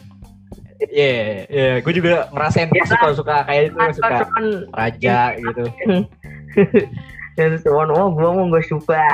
Iya, 0.81 1.45
iya, 1.53 1.71
gue 1.85 1.93
juga 1.93 2.27
ngerasain 2.33 2.73
pasti 2.73 2.97
kalau 2.97 3.13
suka 3.13 3.45
kayak 3.45 3.71
itu 3.71 3.79
suka 4.01 4.25
raja 4.73 5.19
gitu. 5.45 5.65
dan 7.37 7.61
cuman 7.61 7.93
oh 7.93 8.09
gua 8.17 8.33
mau 8.33 8.49
gak 8.49 8.65
suka 8.65 9.05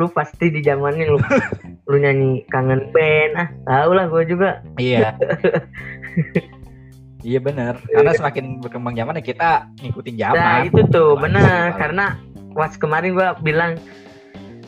lu 0.00 0.08
pasti 0.08 0.48
di 0.48 0.64
zamannya 0.64 1.04
lu 1.12 1.20
lu 1.92 1.96
nyanyi 2.00 2.40
kangen 2.48 2.88
band 2.90 3.32
ah 3.36 3.48
tau 3.68 3.92
lah 3.92 4.08
gua 4.08 4.24
juga 4.24 4.64
Iya. 4.80 5.12
iya 7.20 7.36
bener, 7.36 7.76
karena 7.84 8.16
semakin 8.16 8.64
berkembang 8.64 8.96
zaman 8.96 9.20
ya 9.20 9.24
kita 9.24 9.50
ngikutin 9.84 10.16
zaman. 10.16 10.40
nah 10.40 10.58
itu 10.64 10.80
tuh 10.88 11.20
bener 11.20 11.76
karena 11.76 12.16
pas 12.56 12.72
kemarin 12.80 13.12
gua 13.12 13.36
bilang 13.44 13.76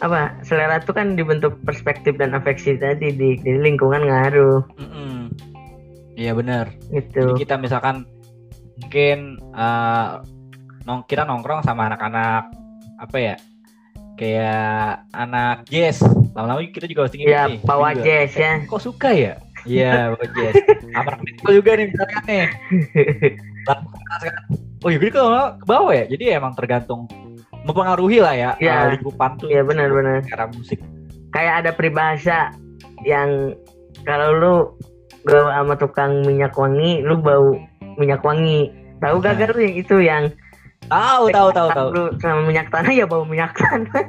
apa 0.03 0.35
selera 0.45 0.77
tuh 0.83 0.93
kan 0.93 1.15
dibentuk 1.17 1.57
perspektif 1.65 2.19
dan 2.21 2.35
afeksi 2.35 2.77
tadi 2.77 3.15
di, 3.15 3.39
di 3.41 3.51
lingkungan 3.57 4.05
ngaruh 4.05 4.61
Mm-mm. 4.77 5.31
Iya 6.12 6.37
bener. 6.37 6.69
gitu 6.93 7.33
Jadi 7.33 7.41
kita 7.47 7.57
misalkan 7.57 8.05
mungkin 8.83 9.41
uh, 9.57 10.21
nong 10.85 11.07
kita 11.09 11.23
nongkrong 11.25 11.62
sama 11.65 11.89
anak-anak 11.89 12.51
apa 13.01 13.17
ya? 13.17 13.35
Kayak 14.14 15.09
anak 15.12 15.64
jazz. 15.66 15.99
Lama-lama 16.33 16.61
kita 16.64 16.87
juga 16.87 17.09
pasti 17.09 17.25
ya 17.25 17.49
nih. 17.49 17.59
bawa 17.62 17.92
Juga. 17.92 18.04
jazz 18.04 18.31
ya 18.35 18.52
Kok 18.64 18.81
suka 18.81 19.11
ya? 19.12 19.35
Iya, 19.62 20.14
bawa 20.14 20.26
jazz. 20.33 20.54
Anak 20.92 21.16
metal 21.21 21.50
juga 21.52 21.71
nih 21.75 21.87
misalkan 21.88 22.23
nih. 22.26 22.47
Oh 24.83 24.90
iya, 24.90 24.99
kalau 25.14 25.54
ke 25.54 25.64
bawah 25.64 25.95
ya. 25.95 26.04
Jadi 26.11 26.35
emang 26.35 26.59
tergantung 26.59 27.07
mempengaruhi 27.62 28.19
lah 28.19 28.35
ya, 28.35 28.50
Iya. 28.59 28.75
uh, 28.75 28.99
lingkupan 28.99 29.38
tuh. 29.38 29.47
Iya, 29.47 29.62
benar-benar. 29.62 30.26
Cara 30.26 30.50
musik. 30.50 30.83
kayak 31.31 31.64
ada 31.64 31.71
peribahasa 31.73 32.52
yang 33.09 33.57
kalau 34.04 34.28
lu 34.37 34.54
gaul 35.25 35.49
sama 35.49 35.78
tukang 35.81 36.21
minyak 36.26 36.52
wangi 36.52 37.00
lu 37.00 37.16
bau 37.16 37.57
minyak 37.97 38.21
wangi 38.21 38.69
tahu 39.00 39.16
gak 39.16 39.40
Nah. 39.40 39.49
Gar, 39.49 39.57
yang 39.57 39.75
itu 39.78 39.97
yang 40.02 40.23
Tahu, 40.93 41.25
tahu, 41.31 41.49
tahu, 41.51 41.69
tahu. 41.73 41.89
lu 41.91 42.03
sama 42.19 42.41
minyak 42.45 42.69
tanah 42.69 42.93
ya 42.93 43.05
bau 43.05 43.25
minyak 43.25 43.57
tanah 43.57 44.05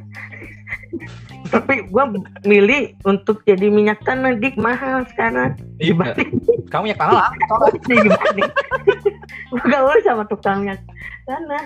tapi 1.54 1.86
gua 1.88 2.10
milih 2.44 2.98
untuk 3.04 3.40
jadi 3.44 3.70
minyak 3.70 4.02
tanah 4.02 4.36
dik 4.36 4.58
mahal 4.58 5.06
sekarang 5.08 5.56
Iya. 5.78 5.94
dibanding 5.94 6.30
Kamu 6.68 6.86
yang 6.90 7.00
tanah 7.00 7.14
lah. 7.14 7.32
dibanding 7.88 8.52
gua 9.54 9.64
gaul 9.64 9.98
sama 10.02 10.24
tukang 10.26 10.66
minyak 10.66 10.82
tanah 11.24 11.64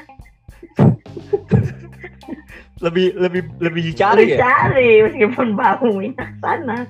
Lebih 2.77 3.17
lebih 3.17 3.41
lebih 3.57 3.81
dicari 3.89 4.31
ya 4.31 4.37
cari 4.37 5.01
meskipun 5.01 5.57
bau 5.57 5.87
minyak 5.97 6.29
tanah 6.37 6.85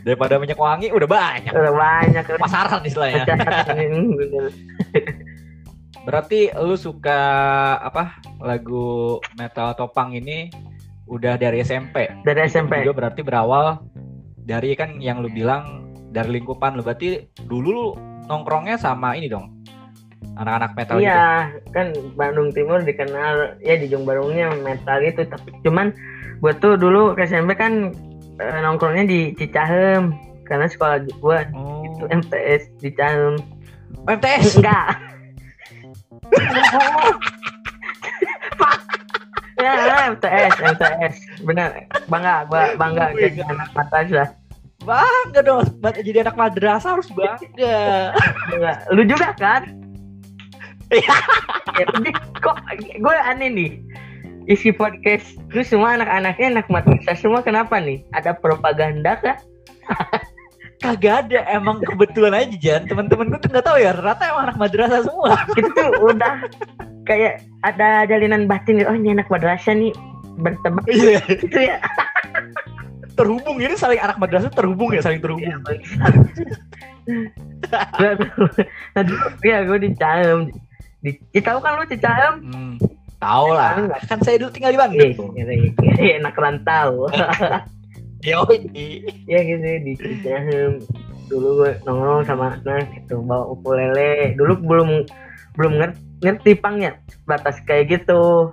daripada 0.00 0.40
minyak 0.40 0.56
wangi 0.56 0.88
udah 0.88 1.04
banyak. 1.04 1.52
udah 1.52 1.74
banyak 1.76 2.24
Pasaran 2.40 2.80
istilahnya. 2.82 3.22
Berarti 6.04 6.52
lu 6.60 6.76
suka 6.76 7.20
apa 7.80 8.20
lagu 8.44 9.18
metal 9.40 9.72
topang 9.72 10.12
ini 10.12 10.52
udah 11.08 11.36
dari 11.40 11.64
SMP. 11.64 12.08
dari 12.24 12.44
SMP 12.48 12.84
Juga 12.84 13.08
berarti 13.08 13.20
berawal 13.24 13.80
dari 14.44 14.76
kan 14.76 15.00
yang 15.00 15.24
lu 15.24 15.32
bilang 15.32 15.88
dari 16.12 16.40
lingkupan 16.40 16.76
lu. 16.76 16.84
Berarti 16.84 17.24
dulu 17.48 17.68
lu 17.72 17.86
nongkrongnya 18.28 18.76
sama 18.76 19.16
ini 19.16 19.32
dong. 19.32 19.52
Anak-anak 20.40 20.70
metal 20.76 20.96
gitu. 21.00 21.08
Iya, 21.08 21.52
kan 21.72 21.86
Bandung 22.16 22.50
Timur 22.52 22.80
dikenal 22.84 23.60
ya 23.60 23.76
di 23.76 23.86
Jung 23.88 24.04
Barungnya 24.04 24.52
metal 24.60 25.00
gitu. 25.04 25.24
Tapi 25.24 25.52
cuman 25.64 25.92
gue 26.40 26.52
tuh 26.60 26.76
dulu 26.76 27.16
ke 27.16 27.24
SMP 27.24 27.56
kan 27.56 27.96
eh, 28.40 28.58
nongkrongnya 28.60 29.04
di 29.08 29.32
Cicahem 29.36 30.12
karena 30.44 30.68
sekolah 30.68 31.00
gue 31.08 31.38
Oh. 31.56 31.84
itu 31.88 32.04
MTS 32.12 32.68
di 32.80 32.92
Cicahem. 32.92 33.40
MTS. 34.04 34.60
Enggak. 34.60 35.13
Pak. 38.60 38.78
ya, 39.58 40.12
MTS, 40.12 40.54
MTS. 40.60 41.14
Benar, 41.44 41.88
bangga, 42.10 42.44
gua 42.48 42.74
bangga 42.76 43.12
Oh 43.12 43.18
jadi 43.18 43.40
anak 43.48 43.70
madrasah. 43.72 44.28
Bangga 44.84 45.40
dong. 45.40 45.64
Jadi 45.80 46.18
anak 46.20 46.36
madrasah 46.36 46.90
harus 46.98 47.08
bangga. 47.12 48.12
Lu 48.92 49.02
juga 49.08 49.32
kan? 49.36 49.64
Iya. 50.92 51.16
ya, 51.80 51.86
kok 52.38 52.60
gue 52.76 53.16
aneh 53.24 53.48
nih. 53.50 53.70
Isi 54.44 54.76
podcast 54.76 55.40
lu 55.56 55.64
semua 55.64 55.96
anak-anaknya 55.96 56.60
anak 56.60 56.68
madrasah 56.68 57.16
semua 57.16 57.40
kenapa 57.40 57.80
nih? 57.80 58.04
Ada 58.12 58.36
propaganda 58.36 59.16
kah? 59.16 59.40
Kagak 60.82 61.28
ada. 61.28 61.40
Emang 61.50 61.80
kebetulan 61.82 62.34
aja 62.34 62.56
Jan. 62.58 62.82
Teman-teman 62.88 63.30
gue 63.30 63.40
tuh 63.40 63.50
nggak 63.50 63.66
tahu 63.66 63.78
ya. 63.78 63.92
Rata 63.94 64.24
emang 64.30 64.50
anak 64.50 64.58
madrasah 64.58 65.02
semua. 65.06 65.38
Itu 65.54 65.70
tuh 65.74 65.90
udah 66.10 66.34
kayak 67.04 67.44
ada 67.62 68.08
jalinan 68.08 68.48
batin 68.48 68.80
oh 68.88 68.96
ini 68.96 69.12
anak 69.12 69.28
madrasah 69.28 69.76
nih 69.76 69.92
bertebak 70.40 70.88
Iya. 70.90 71.20
gitu 71.38 71.60
ya. 71.60 71.78
terhubung 73.14 73.62
ini 73.62 73.78
saling 73.78 74.02
anak 74.02 74.18
madrasah 74.18 74.50
terhubung 74.50 74.90
ya 74.90 74.98
saling 74.98 75.22
terhubung. 75.22 75.46
Iya, 75.46 75.62
nah, 78.96 79.02
dulu 79.04 79.26
ya 79.44 79.58
gue 79.64 79.78
di. 79.84 79.90
Di, 81.04 81.40
tahu 81.44 81.60
kan 81.60 81.76
lu 81.76 81.84
di 81.84 82.00
Cahem? 82.00 82.40
Hmm, 82.48 82.74
tahu 83.20 83.52
lah. 83.52 83.76
Kan 84.08 84.24
saya 84.24 84.40
dulu 84.40 84.48
tinggal 84.56 84.72
di 84.72 84.80
Bandung. 84.80 85.36
ngeri, 85.36 86.16
enak 86.16 86.32
rantau. 86.32 87.12
Yoi. 88.24 88.58
ya 89.28 89.40
gitu 89.44 89.68
di 89.84 89.92
Cicahem. 90.00 90.80
Dulu 91.28 91.48
gue 91.64 91.72
nongkrong 91.84 92.24
sama 92.24 92.56
anak 92.56 92.88
gitu 92.96 93.20
bawa 93.20 93.52
ukulele. 93.52 94.32
Dulu 94.36 94.52
belum 94.64 94.88
belum 95.54 95.72
ngerti, 95.78 96.00
ngerti 96.24 96.52
pang 96.56 96.80
ya 96.80 96.96
batas 97.28 97.60
kayak 97.68 98.00
gitu. 98.00 98.48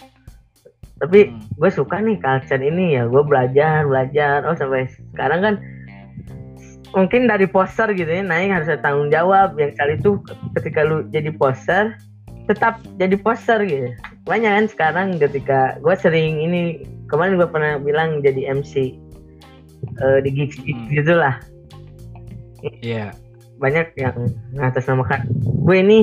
Tapi 1.01 1.33
Hmm. 1.33 1.41
gue 1.57 1.71
suka 1.73 1.97
nih 1.97 2.19
culture 2.21 2.61
ini 2.61 2.99
ya 2.99 3.09
gue 3.09 3.23
belajar 3.25 3.89
belajar 3.89 4.45
oh 4.45 4.53
sampai 4.53 4.85
sekarang 5.15 5.41
kan 5.41 5.55
mungkin 6.91 7.25
dari 7.25 7.47
poster 7.47 7.89
gitu 7.95 8.05
ya 8.05 8.21
naik 8.21 8.51
harus 8.51 8.69
ada 8.69 8.83
tanggung 8.83 9.09
jawab 9.09 9.55
yang 9.55 9.71
kali 9.79 9.95
itu 9.95 10.19
ketika 10.59 10.83
lu 10.83 11.07
jadi 11.09 11.31
poster 11.33 11.95
tetap 12.45 12.83
jadi 12.99 13.15
poster 13.17 13.63
gitu 13.63 13.89
banyak 14.27 14.51
kan 14.51 14.65
sekarang 14.67 15.07
ketika 15.17 15.79
gue 15.79 15.95
sering 15.95 16.43
ini 16.43 16.83
kemarin 17.07 17.39
gue 17.39 17.47
pernah 17.47 17.79
bilang 17.79 18.19
jadi 18.19 18.51
MC 18.59 18.93
eh, 19.97 20.19
di 20.21 20.29
gigs 20.31 20.55
gigs 20.59 20.79
Hmm. 20.79 20.93
gitulah 20.93 21.35
Iya. 22.81 23.11
banyak 23.57 23.93
yang 23.93 24.17
ngatasnamakan 24.53 25.25
gue 25.61 25.77
ini 25.77 25.99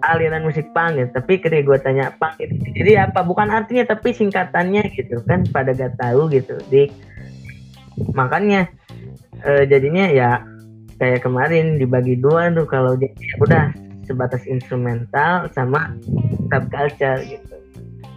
aliran 0.00 0.44
musik 0.44 0.68
punk 0.70 0.94
gitu 0.94 1.10
tapi 1.10 1.32
ketika 1.36 1.64
gue 1.64 1.78
tanya 1.80 2.12
punk 2.16 2.36
itu 2.38 2.52
jadi 2.76 3.08
apa 3.08 3.20
bukan 3.22 3.48
artinya 3.48 3.88
tapi 3.88 4.12
singkatannya 4.12 4.92
gitu 4.92 5.20
kan 5.24 5.44
pada 5.48 5.72
gak 5.72 5.96
tahu 5.96 6.28
gitu 6.28 6.54
di 6.68 6.88
makanya 8.12 8.68
eh, 9.40 9.64
jadinya 9.64 10.04
ya 10.06 10.30
kayak 10.96 11.22
kemarin 11.22 11.78
dibagi 11.78 12.14
dua 12.14 12.50
tuh 12.50 12.64
kalau 12.64 12.92
ya 12.96 13.08
udah 13.40 13.72
sebatas 14.04 14.44
instrumental 14.44 15.48
sama 15.50 15.92
subculture 16.48 17.20
gitu 17.24 17.56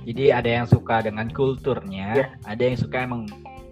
Jadi 0.02 0.34
ada 0.34 0.50
yang 0.50 0.66
suka 0.66 1.06
dengan 1.06 1.30
kulturnya, 1.30 2.18
Iya. 2.18 2.28
ada 2.50 2.64
yang 2.66 2.74
suka 2.74 3.06
emang 3.06 3.30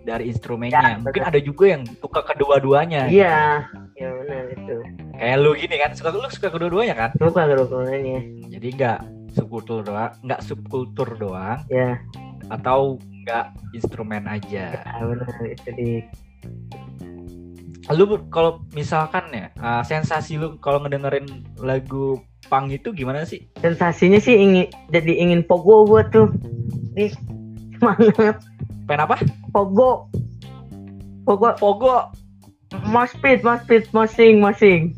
dari 0.10 0.34
instrumennya. 0.34 0.82
Ya, 0.82 0.98
Mungkin 0.98 1.22
betul. 1.22 1.30
ada 1.30 1.40
juga 1.40 1.66
yang 1.70 1.82
suka 2.02 2.22
kedua-duanya. 2.26 3.06
iya 3.08 3.64
ya 3.94 4.10
benar 4.16 4.44
itu 4.50 4.76
Kayak 5.20 5.38
lu 5.44 5.52
gini 5.54 5.76
kan, 5.78 5.92
suka 5.94 6.10
lu 6.10 6.26
suka 6.32 6.48
kedua-duanya 6.50 6.96
kan? 6.96 7.10
suka 7.16 7.44
kerukunannya 7.46 8.20
Jadi 8.50 8.68
nggak 8.74 9.00
subkultur 9.36 9.86
doang, 9.86 10.12
nggak 10.26 10.42
subkultur 10.42 11.10
doang, 11.16 11.60
ya 11.70 12.00
atau 12.50 12.98
nggak 13.28 13.46
instrumen 13.78 14.26
aja. 14.26 14.74
ya 14.74 15.04
benar 15.06 15.30
itu 15.46 15.70
di 15.78 15.90
Lu 17.90 18.06
kalau 18.30 18.62
misalkan 18.72 19.34
ya, 19.34 19.50
uh, 19.58 19.82
sensasi 19.82 20.38
lu 20.38 20.62
kalau 20.62 20.78
ngedengerin 20.86 21.26
lagu 21.58 22.22
punk 22.46 22.70
itu 22.72 22.94
gimana 22.94 23.26
sih? 23.26 23.50
sensasinya 23.60 24.22
sih 24.22 24.38
ingin 24.38 24.66
jadi 24.90 25.14
ingin 25.18 25.42
pogo 25.42 25.86
gue 25.86 26.02
tuh 26.10 26.28
di 26.94 27.10
semangat 27.78 28.38
Pengen 28.90 29.06
apa? 29.06 29.22
pogo 29.54 30.10
pogo 31.22 31.54
Pogo. 31.56 31.96
mosh 32.86 33.14
pit 33.18 33.42
mosh 33.42 33.62
pit 33.66 33.86
moshing 33.90 34.42
moshing 34.42 34.94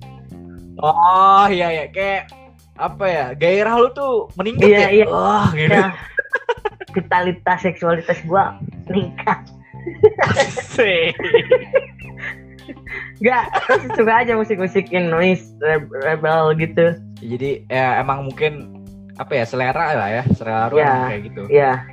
Oh 0.80 1.46
iya 1.46 1.68
ya, 1.70 1.86
kayak 1.88 2.32
apa 2.74 3.06
ya? 3.06 3.26
Gairah 3.32 3.76
lu 3.78 3.92
tuh 3.92 4.32
meningkat 4.34 4.66
Iya, 4.66 4.80
ya? 4.82 4.88
iya. 4.90 5.06
Wah, 5.06 5.48
gitu. 5.52 5.70
ya 5.70 5.88
vitalitas 6.92 7.60
seksualitas 7.62 8.20
gua 8.26 8.56
meningkat 8.88 9.40
Asik. 10.26 11.16
Gak, 13.20 13.46
suka 13.94 14.14
aja 14.20 14.34
musik-musik 14.34 14.90
re- 15.60 15.92
rebel 16.02 16.58
gitu 16.58 16.98
Jadi 17.22 17.66
ya 17.68 17.98
emang 17.98 18.26
mungkin 18.26 18.74
apa 19.16 19.38
ya 19.38 19.46
selera 19.46 19.94
lah 19.94 20.10
ya, 20.12 20.24
selera 20.34 20.68
lu 20.68 20.76
Ya. 20.76 20.94
kayak 21.08 21.22
gitu. 21.30 21.42
ya 21.48 21.86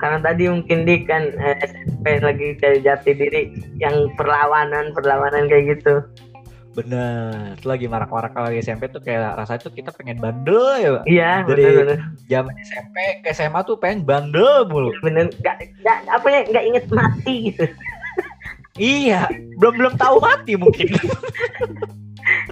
karena 0.00 0.18
tadi 0.18 0.48
mungkin 0.48 0.78
di 0.82 1.04
kan 1.04 1.28
eh, 1.30 1.56
SMP 1.60 2.18
lagi 2.18 2.56
cari 2.56 2.78
jati 2.80 3.10
diri 3.12 3.42
yang 3.76 3.94
perlawanan 4.14 4.90
perlawanan 4.90 5.46
kayak 5.46 5.76
gitu 5.76 6.00
Bener. 6.70 7.58
Itu 7.58 7.66
lagi 7.66 7.84
marak-marak 7.84 8.30
kalau 8.30 8.46
SMP 8.54 8.86
tuh 8.86 9.02
kayak 9.02 9.34
rasanya 9.34 9.58
tuh 9.60 9.74
kita 9.74 9.90
pengen 9.90 10.16
bandel 10.16 10.62
ya. 10.78 10.90
Pak. 10.92 11.04
iya 11.04 11.30
Dari- 11.42 11.98
Zaman 12.24 12.54
SMP 12.62 12.96
ke 13.20 13.34
SMA 13.34 13.60
tuh 13.64 13.74
pengen 13.74 14.06
bandel 14.06 14.64
mulu. 14.64 14.94
bener 15.00 15.34
gak, 15.40 15.58
gak 15.82 15.98
apa 16.06 16.26
ya 16.26 16.40
nggak 16.46 16.64
inget 16.64 16.84
mati 16.88 17.34
gitu 17.50 17.66
Iya, 18.78 19.26
belum 19.58 19.76
belum 19.76 19.94
tahu 19.98 20.22
mati 20.22 20.54
mungkin. 20.54 20.94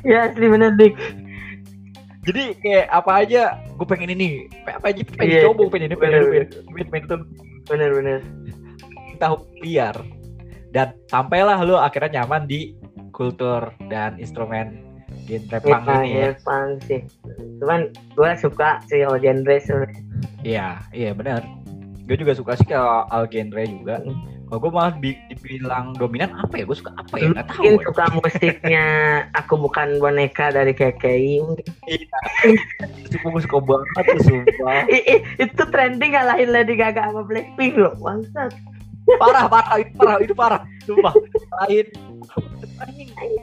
ya 0.02 0.28
asli 0.28 0.46
bener 0.46 0.74
dik 0.74 0.94
Jadi 2.29 2.45
kayak 2.61 2.87
apa 2.93 3.25
aja, 3.25 3.43
gue 3.73 3.87
pengen 3.88 4.12
ini, 4.12 4.53
apa 4.69 4.93
aja 4.93 5.01
pengen 5.17 5.33
Iya, 5.33 5.41
coba, 5.49 5.62
pengen 5.73 5.88
ini, 5.88 5.97
pengen 5.97 6.12
bener, 6.12 6.21
ini, 6.21 6.29
pengen 6.29 6.47
pengen, 6.53 6.88
pengen 6.93 7.05
itu 7.09 7.17
bener-bener 7.64 8.21
tahu 9.19 9.37
liar. 9.61 9.97
Dan 10.71 10.95
sampailah 11.11 11.59
lu 11.67 11.75
akhirnya 11.77 12.23
nyaman 12.23 12.47
di 12.47 12.77
kultur 13.11 13.75
dan 13.91 14.21
instrumen 14.21 14.85
genre 15.27 15.59
punk 15.61 15.85
Iya, 15.85 15.97
ini 16.05 16.09
ya. 16.09 16.21
ya, 16.21 16.31
punk 16.41 16.71
sih. 16.87 17.01
Cuman 17.61 17.81
gue 18.14 18.31
suka 18.38 18.81
sih 18.88 19.03
all 19.05 19.19
genre 19.21 19.57
sebenarnya. 19.61 20.03
Iya, 20.47 20.69
iya 20.95 21.11
benar. 21.12 21.43
Gue 22.09 22.17
juga 22.17 22.33
suka 22.33 22.57
sih 22.57 22.69
kalau 22.69 23.05
all 23.11 23.29
genre 23.29 23.62
juga. 23.67 24.01
Hmm. 24.01 24.38
Kalau 24.48 24.64
gue 24.64 24.72
malah 24.72 24.96
di- 24.96 25.20
dibilang 25.28 25.92
dominan 26.00 26.32
apa 26.40 26.56
ya? 26.56 26.64
Gue 26.64 26.80
suka 26.80 26.96
apa 26.96 27.20
ya? 27.20 27.37
Nggak 27.37 27.46
tahu. 27.52 27.61
Mungkin 27.61 27.76
ya. 27.76 27.84
suka 27.84 28.04
musiknya 28.16 28.87
Aku 29.37 29.61
Bukan 29.61 30.00
Boneka 30.00 30.56
dari 30.56 30.72
KKI. 30.72 31.44
Iya. 31.84 32.18
Gue 33.12 33.40
suka 33.44 33.61
banget 33.61 34.04
tuh 34.08 34.20
sumpah. 34.24 34.88
Ih, 34.96 35.02
ih, 35.04 35.20
itu 35.37 35.62
trending 35.68 36.16
ngalahin 36.16 36.48
Lady 36.48 36.80
Gaga 36.80 37.12
sama 37.12 37.28
Blackpink 37.28 37.76
loh. 37.76 37.92
Bangsat. 38.00 38.56
Parah, 39.20 39.44
parah, 39.52 39.76
itu 39.80 39.92
parah, 39.96 40.18
itu 40.24 40.32
parah. 40.32 40.61
Sumpah. 40.88 41.12
Lain. 41.64 41.87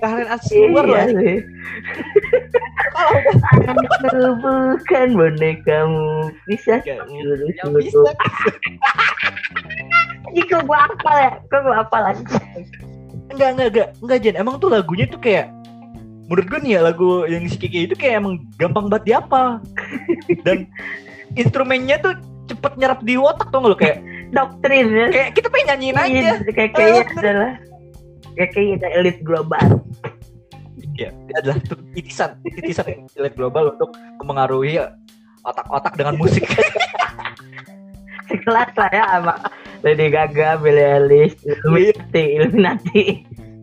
Kalian 0.01 0.29
asuar 0.33 0.85
loh. 0.89 0.97
Iya 0.97 1.05
sih. 1.13 1.37
Kalau 4.09 4.33
bukan 4.41 5.07
bonekamu 5.13 6.33
bisa 6.49 6.81
suruh 6.81 7.49
yang 7.61 7.69
bisa. 7.77 8.09
Ih, 10.35 10.43
kok 10.51 10.67
gua 10.67 10.83
apal 10.91 11.15
ya? 11.15 11.31
Kok 11.47 11.59
gua 11.63 11.75
apal 11.79 12.01
lagi? 12.11 12.23
Enggak, 13.31 13.49
enggak, 13.55 13.67
enggak. 13.71 13.89
Enggak, 14.03 14.17
Jen. 14.19 14.35
Emang 14.35 14.55
tuh 14.59 14.69
lagunya 14.69 15.07
tuh 15.07 15.19
kayak 15.23 15.47
menurut 16.25 16.45
gue 16.49 16.59
nih 16.65 16.71
ya 16.73 16.81
lagu 16.81 17.09
yang 17.29 17.45
si 17.45 17.53
Kiki 17.53 17.85
itu 17.85 17.93
kayak 17.93 18.25
emang 18.25 18.41
gampang 18.57 18.89
banget 18.89 19.15
diapal. 19.15 19.61
Dan 20.43 20.65
instrumennya 21.37 22.01
tuh 22.01 22.13
cepet 22.49 22.73
nyerap 22.77 22.99
di 23.05 23.17
otak 23.17 23.49
tuh 23.49 23.61
lo 23.61 23.77
kayak 23.77 24.01
Doktrin 24.33 24.89
ya. 24.89 25.07
kayak 25.13 25.29
kita 25.37 25.47
pengen 25.53 25.65
nyanyiin 25.77 25.95
aja. 25.95 26.09
Iya, 26.09 26.33
KKI 26.49 26.97
adalah 27.21 27.51
KKI 28.35 28.69
adalah 28.81 28.93
elit 28.99 29.17
global. 29.21 29.65
Iya, 30.95 31.09
dia 31.11 31.35
adalah 31.39 31.57
titisan, 31.93 32.39
titisan 32.43 33.05
elit 33.15 33.35
global 33.37 33.75
untuk 33.77 33.93
mengaruhi 34.25 34.81
otak-otak 35.45 35.93
dengan 35.95 36.17
musik. 36.17 36.43
Sekelas 38.29 38.73
lah 38.75 38.89
ya 38.89 39.03
sama 39.21 39.35
Lady 39.85 40.09
Gaga, 40.09 40.57
Billie 40.57 40.81
Eilish, 40.81 41.37
Illuminati, 41.45 42.23
Illuminati. 42.41 43.03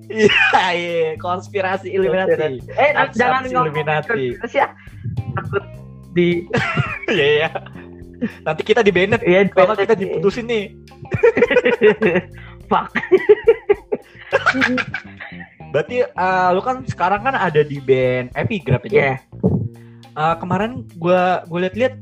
Iya, 0.07 0.63
iya, 0.71 1.11
konspirasi 1.19 1.91
Illuminati. 1.91 2.63
Eh, 2.79 2.95
Abstraksi 2.95 3.19
jangan 3.19 3.43
ngomong 3.51 3.67
Illuminati. 3.75 4.39
terus 4.39 4.53
ya. 4.55 4.67
Takut 5.35 5.65
di 6.15 6.47
Iya, 7.13 7.27
iya. 7.43 7.49
Nanti 8.47 8.63
kita 8.63 8.87
di 8.87 8.95
banned. 8.95 9.19
ya 9.27 9.43
Kalau 9.51 9.75
kita 9.75 9.99
diputusin 9.99 10.47
nih. 10.47 10.65
Fuck. 12.71 12.95
Berarti 15.75 16.07
eh, 16.07 16.49
lu 16.55 16.61
kan 16.63 16.87
sekarang 16.87 17.27
kan 17.27 17.35
ada 17.35 17.67
di 17.67 17.83
band 17.83 18.31
Epigraph 18.39 18.87
ya. 18.87 18.95
Ya, 18.95 19.15
Eh, 20.13 20.35
kemarin 20.45 20.85
gua 21.01 21.41
gua 21.49 21.65
liat-liat 21.65 21.97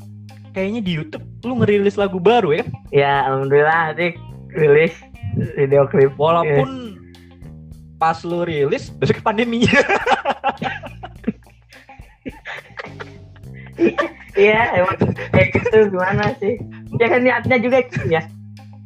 kayaknya 0.50 0.80
di 0.82 0.92
YouTube 0.98 1.24
lu 1.46 1.62
ngerilis 1.62 1.96
lagu 1.96 2.18
baru 2.18 2.60
ya. 2.60 2.64
ya 2.90 3.12
alhamdulillah 3.30 3.94
Dik 3.96 4.14
rilis 4.54 4.94
video 5.54 5.86
klip. 5.86 6.12
Walaupun 6.18 6.98
pas 8.00 8.18
lu 8.24 8.42
rilis 8.42 8.90
besok 8.96 9.22
pandemi. 9.22 9.66
Iya, 14.38 14.62
emang 14.78 14.96
kayak 15.34 15.48
gitu 15.56 15.90
gimana 15.90 16.32
sih? 16.38 16.56
Ya 16.96 17.06
kan 17.10 17.20
niatnya 17.24 17.56
juga 17.60 17.82
ya. 18.08 18.22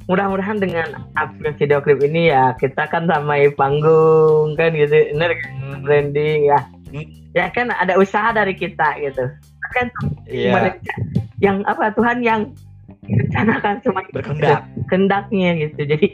Mudah-mudahan 0.09 0.61
dengan 0.61 1.09
upload 1.17 1.57
video 1.57 1.81
klip 1.81 2.01
ini 2.05 2.29
ya 2.33 2.53
kita 2.61 2.89
kan 2.89 3.09
samai 3.09 3.53
panggung 3.57 4.57
kan 4.57 4.73
gitu, 4.77 5.15
bener 5.15 5.37
kan? 5.37 5.81
branding 5.85 6.49
ya. 6.49 6.61
Hmm. 6.91 7.07
Ya 7.37 7.47
kan 7.53 7.71
ada 7.75 7.99
usaha 8.01 8.33
dari 8.33 8.57
kita 8.57 8.99
gitu. 9.03 9.25
Kan 9.75 9.91
Iya, 10.31 10.55
mereka 10.55 10.93
yang 11.45 11.61
apa 11.69 11.93
Tuhan 11.93 12.25
yang 12.25 12.41
rencanakan 13.05 13.85
semua 13.85 14.01
itu. 14.09 14.17
berkehendak. 14.17 14.65
kehendaknya 14.89 15.51
gitu. 15.69 15.81
Jadi 15.85 16.07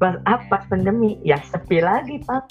pas 0.00 0.16
apa 0.24 0.40
pas 0.48 0.64
pandemi 0.72 1.20
ya 1.20 1.36
sepi 1.44 1.84
lagi 1.84 2.24
pak 2.24 2.48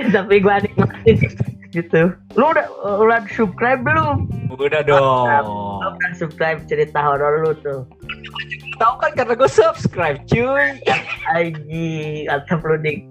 tapi 0.16 0.40
gue 0.40 0.56
nikmatin 0.64 1.16
gitu 1.76 2.16
lu 2.32 2.44
udah 2.48 2.64
udah 2.96 3.20
subscribe 3.28 3.84
belum 3.84 4.24
Udah 4.56 4.80
dong. 4.84 5.28
lu 5.44 5.84
udah 5.84 6.12
subscribe 6.16 6.64
cerita 6.64 6.96
horor 6.96 7.44
lu 7.44 7.52
tuh 7.60 7.84
Tahu 8.80 8.98
kan 8.98 9.12
karena 9.14 9.36
gue 9.38 9.46
subscribe, 9.46 10.18
cuy. 10.26 10.80
Aji, 11.38 12.26
atau 12.26 12.56
perlu 12.58 12.82
di 12.82 13.04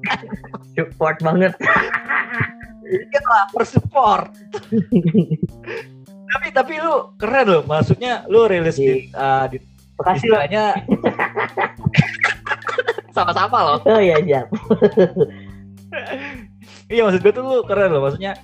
support 0.75 1.15
banget. 1.23 1.53
Iya 2.91 3.21
lah, 3.23 3.43
per 3.55 3.63
support. 3.63 4.27
tapi 6.31 6.47
tapi 6.51 6.73
lu 6.79 7.15
keren 7.19 7.47
loh, 7.47 7.63
maksudnya 7.63 8.23
lu 8.27 8.47
rilis 8.47 8.79
di, 8.79 9.07
uh, 9.15 9.47
di 9.47 9.59
lo. 9.59 10.11
istilahnya 10.11 10.75
sama-sama 13.15 13.57
loh. 13.63 13.77
Oh 13.87 13.99
iya, 13.99 14.19
Jap. 14.23 14.47
Iya 16.91 17.07
maksud 17.07 17.23
gue 17.23 17.33
tuh 17.35 17.43
lu 17.43 17.63
keren 17.63 17.95
loh, 17.95 18.03
maksudnya 18.03 18.35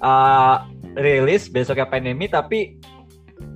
uh, 0.00 0.64
rilis 0.96 1.48
besoknya 1.48 1.88
pandemi 1.88 2.28
tapi 2.28 2.76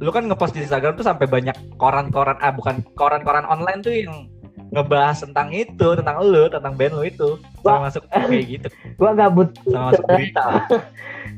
lu 0.01 0.13
kan 0.13 0.29
ngepost 0.29 0.57
di 0.57 0.65
Instagram 0.65 0.97
tuh 0.97 1.05
sampai 1.05 1.25
banyak 1.29 1.57
koran-koran 1.81 2.37
ah 2.41 2.53
bukan 2.53 2.85
koran-koran 2.97 3.49
online 3.49 3.81
tuh 3.81 3.93
yang 3.93 4.29
ngebahas 4.71 5.27
tentang 5.27 5.51
itu, 5.51 5.89
tentang 5.99 6.23
lu, 6.23 6.47
tentang 6.47 6.75
band 6.79 6.95
lu 6.95 7.05
itu. 7.07 7.29
Sama 7.63 7.91
masuk 7.91 8.03
kayak 8.11 8.47
gitu, 8.47 8.69
Gua 9.01 9.11
gabut. 9.15 9.51
sama 9.67 9.95
masuk 9.95 10.07
berita. 10.07 10.45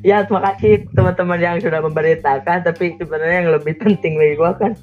Ya, 0.03 0.19
terima 0.27 0.43
kasih 0.51 0.83
teman-teman 0.91 1.39
yang 1.39 1.55
sudah 1.63 1.79
memberitakan, 1.79 2.67
tapi 2.67 2.91
sebenarnya 2.99 3.47
yang 3.47 3.55
lebih 3.55 3.79
penting 3.79 4.19
bagi 4.19 4.35
gua 4.35 4.51
kan 4.51 4.75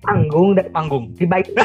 panggung 0.00 0.56
dan 0.56 0.72
Panggung. 0.72 1.12
dibaik. 1.20 1.52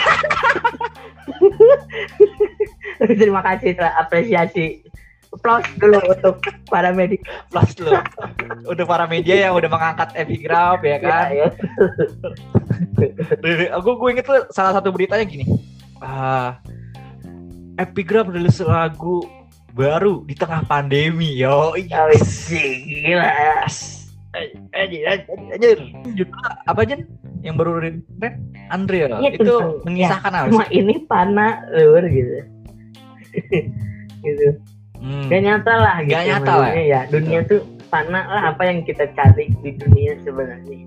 terima 3.22 3.40
kasih 3.40 3.72
telah 3.80 3.96
apresiasi. 3.96 4.84
Applause 5.32 5.64
dulu 5.80 5.96
untuk 6.12 6.44
para 6.68 6.92
media. 6.92 7.24
Plus 7.48 7.72
lu. 7.80 7.96
udah 8.68 8.84
para 8.84 9.08
media 9.08 9.48
yang 9.48 9.56
udah 9.56 9.72
mengangkat 9.72 10.12
epigraf 10.20 10.84
ya 10.84 11.00
kan. 11.00 11.32
Ya, 11.32 11.48
ya. 11.48 11.50
Aku 13.80 13.96
gue 13.96 14.10
inget 14.12 14.28
tuh 14.28 14.44
salah 14.52 14.76
satu 14.76 14.92
beritanya 14.92 15.24
gini. 15.24 15.48
Ah, 16.02 16.58
epigraf 17.78 18.34
rilis 18.34 18.58
lagu 18.58 19.22
baru 19.72 20.26
di 20.26 20.34
tengah 20.34 20.66
pandemi. 20.66 21.38
Yo, 21.38 21.78
iya. 21.78 22.10
Oh, 22.10 22.10
gila. 22.10 23.30
Anjir, 24.74 25.06
anjir. 25.54 25.78
Apa 26.66 26.80
aja 26.88 26.96
yang 27.46 27.54
baru 27.54 27.78
rilis? 27.86 28.02
Andre 28.72 28.98
ya? 29.06 29.08
Iya, 29.20 29.30
itu 29.36 29.44
tentang- 29.46 29.84
mengisahkan 29.86 30.32
apa 30.34 30.48
Cuma 30.50 30.66
sih? 30.66 30.80
ini 30.80 30.96
panah 31.06 31.54
lur 31.70 32.04
gitu. 32.08 32.34
gitu. 34.26 34.48
Hmm. 35.02 35.28
Gak 35.28 35.42
nyata 35.44 35.74
lah 35.76 35.96
gitu. 36.02 36.14
Gak 36.18 36.24
nyata 36.26 36.52
lah. 36.54 36.58
maksudnya 36.72 36.86
Ya, 36.88 37.02
dunia 37.12 37.40
tuh 37.46 37.62
panah 37.92 38.26
lah 38.26 38.42
apa 38.56 38.62
yang 38.72 38.80
kita 38.88 39.06
cari 39.14 39.52
di 39.60 39.72
dunia 39.76 40.16
sebenarnya. 40.24 40.78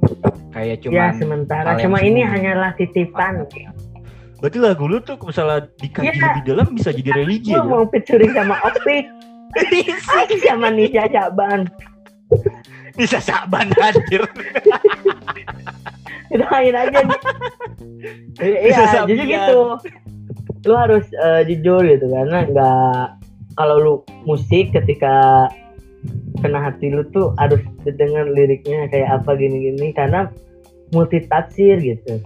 Kayak 0.54 0.66
ya 0.66 0.76
cuman 0.80 1.10
sementara 1.20 1.68
cuma 1.76 1.98
ini 2.00 2.24
hanyalah 2.24 2.72
titipan. 2.74 3.44
Berarti 4.38 4.58
lagu 4.60 4.84
lu 4.84 4.98
tuh 5.00 5.16
misalnya 5.20 5.68
dikaji 5.78 6.10
Iya. 6.10 6.20
lebih 6.20 6.42
dalam 6.44 6.66
bisa 6.74 6.90
jadi 6.90 7.10
religi 7.14 7.52
ya? 7.54 7.62
mau 7.64 7.86
featuring 7.88 8.32
sama 8.34 8.56
Opik, 8.62 9.04
sama 10.42 10.68
Nisha 10.70 11.04
Jaban. 11.08 11.68
bisa 12.94 13.18
saban 13.18 13.70
anjir. 13.78 14.22
Doain 16.34 16.74
aja 16.74 16.98
nih. 16.98 17.20
Bisa 18.38 18.82
Iya, 18.84 19.00
jadi 19.06 19.22
gitu. 19.22 19.58
Lu 20.64 20.74
harus 20.74 21.04
eh, 21.12 21.42
jujur 21.46 21.84
gitu 21.84 22.06
karena 22.08 22.46
nggak 22.48 23.04
kalau 23.54 23.76
lu 23.78 23.94
musik 24.24 24.74
ketika 24.74 25.46
kena 26.42 26.58
hati 26.60 26.90
lu 26.90 27.06
tuh 27.10 27.32
harus 27.38 27.60
didengar 27.86 28.26
liriknya 28.28 28.90
kayak 28.90 29.22
apa 29.22 29.38
gini-gini 29.38 29.94
karena 29.94 30.28
multi 30.90 31.22
tafsir 31.26 31.78
gitu. 31.78 32.18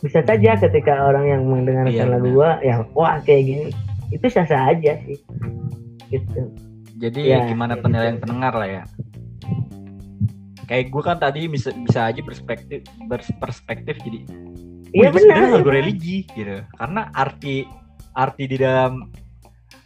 Bisa 0.00 0.24
saja 0.24 0.56
ketika 0.56 0.94
orang 1.04 1.24
yang 1.28 1.42
mendengarkan 1.44 1.92
Iya, 1.92 2.04
lagu 2.08 2.28
gua 2.32 2.56
ya 2.60 2.84
wah 2.92 3.20
kayak 3.20 3.42
gini 3.44 3.66
itu 4.10 4.26
sah-sah 4.26 4.72
aja 4.72 4.96
sih. 5.04 5.18
Gitu. 6.08 6.40
Jadi 6.96 7.20
Ya, 7.28 7.44
gimana 7.46 7.76
penilaian 7.76 8.16
gitu. 8.16 8.24
pendengar 8.24 8.52
lah 8.56 8.68
ya? 8.68 8.82
Kayak 10.64 10.84
gue 10.88 11.02
kan 11.02 11.18
tadi 11.18 11.50
bisa 11.50 11.74
bisa 11.74 12.06
aja 12.06 12.20
perspektif 12.22 12.86
berperspektif 13.04 13.98
jadi 14.00 14.20
Iya 14.90 15.06
"Wih, 15.06 15.10
ini 15.12 15.18
sebenarnya 15.22 15.46
benar. 15.46 15.58
lagu 15.62 15.70
religi 15.70 16.18
gitu. 16.28 16.56
Karena 16.74 17.00
arti 17.10 17.62
arti 18.10 18.44
di 18.46 18.56
dalam 18.58 19.06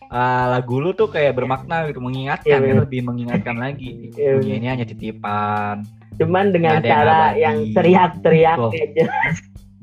uh, 0.09 0.46
lagu 0.48 0.81
lu 0.81 0.92
tuh 0.92 1.09
kayak 1.09 1.37
bermakna 1.37 1.88
gitu, 1.88 2.00
mengingatkan 2.00 2.48
Iya, 2.48 2.57
kan, 2.57 2.64
benar. 2.64 2.83
lebih 2.88 3.00
mengingatkan 3.05 3.57
lagi. 3.57 3.90
Iya, 4.16 4.40
Dunia 4.40 4.57
ini 4.57 4.68
hanya 4.68 4.87
titipan. 4.88 5.85
Cuman 6.16 6.53
dengan 6.53 6.79
yang 6.79 6.85
cara 6.85 7.18
yang 7.35 7.57
teriak-teriak 7.74 8.57
Betul. 8.57 8.70
kayak 8.72 8.88
jelas. 8.94 9.37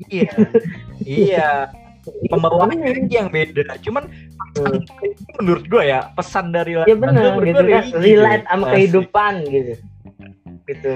Iya. 0.08 0.32
iya. 1.02 1.50
Pembawaannya 2.02 2.82
aja 3.06 3.16
yang 3.22 3.30
beda. 3.30 3.78
Cuman 3.78 4.10
Hmm. 4.52 4.84
menurut 5.40 5.64
gue 5.64 5.82
ya 5.86 6.12
pesan 6.12 6.52
dari 6.52 6.76
Ya 6.76 6.92
benar 6.92 7.38
menurut 7.38 7.46
gitu 7.48 7.62
gua 7.64 7.72
kan 7.72 7.84
relate 8.02 8.44
sama 8.44 8.64
kehidupan 8.68 9.34
gitu. 9.48 9.72
Gitu. 10.68 10.92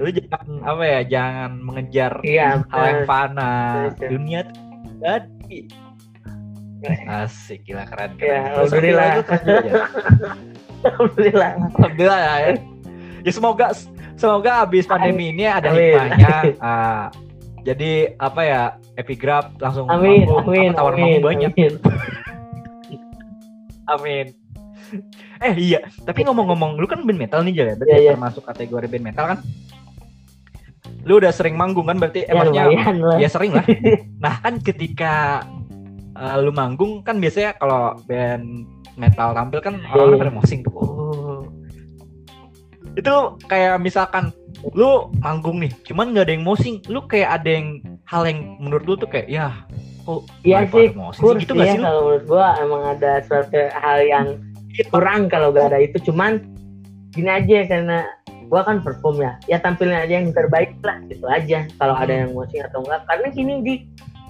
Lu 0.00 0.08
jangan 0.10 0.48
apa 0.64 0.82
ya, 0.82 1.00
jangan 1.06 1.50
mengejar 1.62 2.12
Iya, 2.24 2.66
hal 2.66 2.82
yang 2.82 3.00
benar. 3.04 3.06
fana. 3.06 3.52
Dunia 4.00 4.40
tuh 4.48 4.58
jadi 5.02 5.58
asik 7.06 7.62
gila 7.62 7.86
keren 7.86 8.10
keren. 8.18 8.26
Ya, 8.26 8.40
alhamdulillah. 8.58 9.12
Alhamdulillah. 10.82 11.50
Alhamdulillah 11.78 12.18
ya. 12.18 12.52
Ya 13.22 13.30
semoga 13.30 13.70
semoga 14.22 14.62
habis 14.62 14.86
pandemi 14.86 15.34
ini 15.34 15.44
ada 15.44 15.68
Amin. 15.68 15.98
hikmahnya. 15.98 16.36
Ah, 16.62 17.10
jadi 17.62 18.14
apa 18.16 18.40
ya 18.40 18.62
epigraf 18.94 19.50
langsung 19.58 19.86
Amin, 19.86 20.22
manggung, 20.22 20.46
amin, 20.46 20.70
tawar 20.72 20.94
amin, 20.94 21.02
manggung 21.02 21.24
banyak. 21.24 21.50
amin. 21.50 21.72
Amin. 23.92 24.26
Eh 25.42 25.54
iya, 25.58 25.80
tapi 26.06 26.22
ngomong-ngomong, 26.22 26.78
lu 26.78 26.86
kan 26.86 27.02
band 27.02 27.18
metal 27.18 27.42
nih 27.42 27.52
Jal 27.52 27.66
ya, 27.66 27.74
berarti 27.74 27.90
Iya, 27.90 27.98
iya. 27.98 28.10
termasuk 28.14 28.42
kategori 28.46 28.86
band 28.86 29.04
metal 29.04 29.24
kan? 29.26 29.38
Lu 31.02 31.18
udah 31.18 31.34
sering 31.34 31.58
manggung 31.58 31.90
kan, 31.90 31.98
berarti 31.98 32.22
Ya 32.22 32.30
emangnya 32.30 32.62
lah. 32.70 33.18
ya 33.18 33.26
sering 33.26 33.50
lah. 33.52 33.66
Nah 34.22 34.38
kan 34.38 34.62
ketika 34.62 35.42
uh, 36.14 36.36
lu 36.38 36.54
manggung 36.54 37.02
kan 37.02 37.18
biasanya 37.18 37.58
kalau 37.58 37.98
band 38.06 38.70
metal 38.94 39.34
tampil 39.34 39.58
kan 39.58 39.74
Iya, 39.82 39.98
orang 39.98 40.14
iya. 40.14 40.22
pada 40.22 40.32
mosing 40.32 40.60
tuh. 40.62 40.72
Oh. 40.72 41.21
Itu 42.92 43.14
kayak 43.46 43.80
misalkan 43.80 44.30
lu 44.72 45.10
manggung 45.18 45.58
nih, 45.58 45.72
cuman 45.82 46.12
nggak 46.12 46.24
ada 46.28 46.32
yang 46.34 46.44
mosing, 46.44 46.78
lu 46.86 47.02
kayak 47.02 47.42
ada 47.42 47.50
yang 47.50 47.66
hal 48.06 48.22
yang 48.22 48.54
menurut 48.60 48.84
lu 48.84 48.94
tuh 48.94 49.08
kayak 49.08 49.26
ya 49.26 49.50
kok 50.02 50.22
Iya 50.42 50.66
sih, 50.66 50.90
mosing? 50.92 51.14
sih? 51.14 51.22
kurs 51.22 51.38
gitu 51.42 51.52
ya 51.56 51.72
sih 51.72 51.78
lu? 51.78 51.84
kalau 51.84 52.00
menurut 52.04 52.24
gua 52.26 52.46
emang 52.58 52.82
ada 52.90 53.12
suatu 53.22 53.58
hal 53.72 53.98
yang 54.02 54.26
kurang 54.88 55.26
kalau 55.26 55.50
gak 55.50 55.70
ada 55.70 55.78
itu. 55.78 55.98
Cuman 56.02 56.42
gini 57.10 57.28
aja 57.28 57.58
karena 57.66 57.98
gua 58.46 58.62
kan 58.62 58.82
perform 58.82 59.20
ya. 59.20 59.32
Ya 59.46 59.58
tampilnya 59.58 60.02
aja 60.02 60.14
yang 60.18 60.30
terbaik 60.30 60.74
lah 60.82 60.98
gitu 61.06 61.26
aja. 61.26 61.66
Kalau 61.76 61.94
ada 61.94 62.10
Hmm. 62.10 62.22
yang 62.26 62.32
musik 62.32 62.60
atau 62.62 62.82
enggak 62.82 63.02
karena 63.06 63.26
gini 63.30 63.52
di 63.62 63.74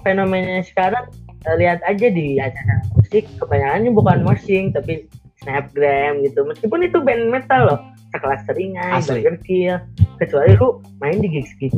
fenomenanya 0.01 0.63
sekarang 0.63 1.05
eh, 1.43 1.55
lihat 1.57 1.79
aja 1.83 2.07
di 2.07 2.39
acara 2.39 2.73
musik 2.93 3.27
kebanyakannya 3.37 3.91
bukan 3.91 4.17
moshing 4.23 4.71
tapi 4.71 5.05
snapgram 5.41 6.23
gitu. 6.23 6.41
Meskipun 6.43 6.79
itu 6.81 6.97
band 7.01 7.29
metal 7.29 7.61
loh 7.67 7.79
sekelas 8.13 8.41
seringai 8.45 9.01
Asli. 9.01 9.25
Burger 9.25 9.37
Kill 9.43 9.75
kecuali 10.21 10.53
lu 10.55 10.79
main 11.01 11.17
di 11.19 11.27
gigs 11.27 11.51
gigs 11.57 11.75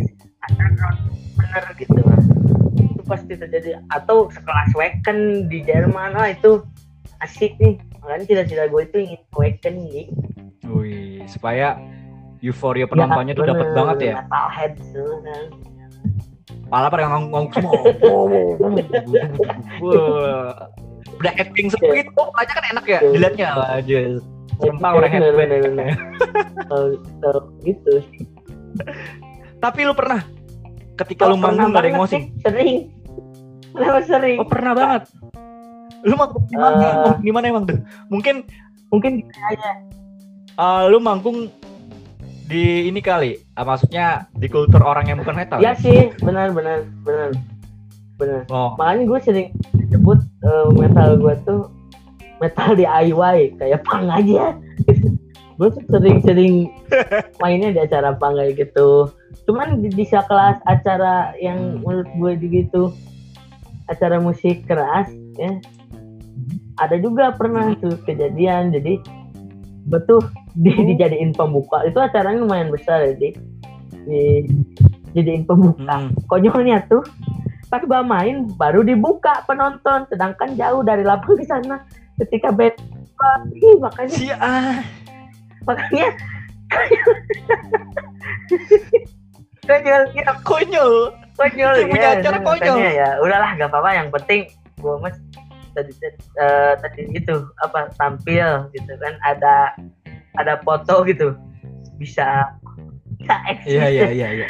underground 0.52 1.00
bener 1.40 1.64
gitu 1.80 2.00
lah 2.04 2.20
itu 2.96 3.04
pasti 3.08 3.34
terjadi. 3.36 3.80
Atau 3.92 4.32
sekelas 4.32 4.72
Wacken 4.76 5.50
di 5.52 5.62
Jerman. 5.64 6.16
Ah 6.16 6.32
itu 6.32 6.64
asik 7.24 7.56
nih. 7.60 7.80
Makanya 8.02 8.26
cita-cita 8.26 8.64
gue 8.70 8.82
itu 8.86 8.98
ingin 9.02 9.22
Wacken 9.34 9.76
nih 9.82 10.08
Wih, 10.66 11.22
supaya 11.30 11.78
euforia 12.42 12.90
penontonnya 12.90 13.38
tuh 13.38 13.46
dapat 13.46 13.70
banget 13.78 13.98
ya. 14.02 14.14
metalhead 14.26 14.74
semua 14.90 15.18
kan. 15.22 15.46
Pala 16.66 16.88
pada 16.90 17.06
ngomong 17.06 17.54
semua. 17.54 17.74
Wah. 19.86 20.54
Udah 21.16 21.34
acting 21.38 21.70
seperti 21.70 22.10
itu, 22.10 22.24
aja 22.36 22.52
kan 22.58 22.66
enak 22.76 22.86
ya 22.90 23.00
dilihatnya. 23.14 23.50
Aja. 23.72 23.98
Sumpah 24.58 24.92
orang 24.94 25.12
Bener, 25.12 25.32
headband. 25.36 25.52
bener, 25.68 25.88
gitu 27.62 27.94
Tapi 29.58 29.80
lu 29.82 29.94
pernah 29.94 30.22
ketika 30.96 31.28
lu 31.28 31.36
Oh, 31.36 31.38
pernah 31.38 31.68
manggung 31.68 31.72
gak 31.72 31.82
ada 31.82 31.88
yang 31.88 31.98
ngosing? 32.00 32.24
sering 32.40 32.76
kenapa 33.70 34.00
sering 34.02 34.38
Oh 34.40 34.48
pernah 34.48 34.72
banget. 34.72 35.02
Lu 36.02 36.16
manggung 36.16 36.46
di 36.46 36.56
mana? 36.56 36.76
Eh. 36.76 36.94
Manggung 36.96 37.20
di 37.20 37.32
mana 37.32 37.46
emang 37.50 37.64
tuh? 37.66 37.80
Mungkin 38.08 38.36
mungkin 38.88 39.12
aja 39.52 39.72
uh, 40.56 40.88
lu 40.88 41.00
manggung 41.00 41.52
di 42.46 42.86
ini 42.86 43.02
kali, 43.02 43.42
ah, 43.58 43.66
maksudnya 43.66 44.30
di 44.32 44.46
kultur 44.46 44.78
orang 44.80 45.10
yang 45.10 45.18
bukan 45.18 45.34
metal. 45.34 45.58
ya 45.58 45.74
sih 45.74 46.14
benar 46.22 46.54
benar 46.54 46.86
benar 47.02 47.34
benar 48.16 48.42
Oh, 48.48 48.78
makanya 48.78 49.04
gue 49.10 49.20
sering 49.20 49.48
sebut 49.90 50.22
eh, 50.46 50.66
metal 50.72 51.18
gue 51.18 51.34
tuh 51.42 51.66
metal 52.46 52.78
DIY 52.78 53.58
kayak 53.58 53.82
pang 53.90 54.06
aja. 54.14 54.54
Gue 55.58 55.72
sering-sering 55.88 56.68
mainnya 57.40 57.72
di 57.72 57.80
acara 57.80 58.12
pang 58.20 58.36
kayak 58.36 58.60
gitu. 58.60 59.08
Cuman 59.48 59.80
di, 59.80 59.88
di 59.88 60.06
kelas 60.06 60.60
acara 60.68 61.32
yang 61.40 61.80
Hmm. 61.80 61.82
menurut 61.82 62.10
gue 62.20 62.32
gitu 62.44 62.92
acara 63.88 64.18
musik 64.18 64.66
keras 64.66 65.08
ya 65.38 65.62
ada 66.76 67.00
juga 67.00 67.32
pernah 67.40 67.72
tuh 67.80 67.96
kejadian. 68.04 68.76
Jadi 68.76 69.00
betul 69.88 70.20
di, 70.60 70.72
dijadiin 70.92 71.32
pembuka. 71.32 71.88
Itu 71.88 72.04
acaranya 72.04 72.44
lumayan 72.44 72.68
besar 72.74 73.08
ya 73.08 73.14
di, 73.16 73.30
di 74.04 74.22
jadiin 75.16 75.48
pembuka. 75.48 75.88
Hmm. 75.88 76.12
konyolnya 76.28 76.84
tuh 76.92 77.04
pas 77.72 77.82
gua 77.88 78.04
main 78.04 78.52
baru 78.60 78.84
dibuka 78.84 79.48
penonton. 79.48 80.04
Sedangkan 80.12 80.60
jauh 80.60 80.84
dari 80.84 81.08
lapang 81.08 81.40
di 81.40 81.48
sana 81.48 81.80
ketika 82.24 82.50
band 82.52 82.76
Ih, 83.56 83.76
makanya 83.80 84.12
Si 84.12 84.28
ah. 84.30 84.84
makanya 85.64 86.12
konyolnya 89.66 90.24
konyol. 90.46 90.94
konyol 91.36 91.74
Itu 91.76 91.88
punya 91.90 92.04
ya 92.04 92.12
acara 92.22 92.38
konyol. 92.40 92.76
makanya 92.76 92.90
ya 92.92 93.10
udahlah 93.24 93.50
gak 93.58 93.70
apa-apa 93.72 93.90
yang 93.92 94.08
penting 94.14 94.42
gua 94.80 95.00
mas 95.02 95.16
tadi 95.74 95.92
eh, 96.40 96.74
tadi 96.80 97.02
itu 97.12 97.36
apa 97.60 97.92
tampil 97.98 98.70
gitu 98.72 98.92
kan 99.02 99.16
ada 99.26 99.74
ada 100.38 100.60
foto 100.64 101.04
gitu 101.08 101.36
bisa 101.98 102.52
bisa 103.18 103.36
eksis 103.50 103.72
Iya 103.74 103.86
iya 103.90 104.08
iya 104.22 104.28
iya. 104.44 104.48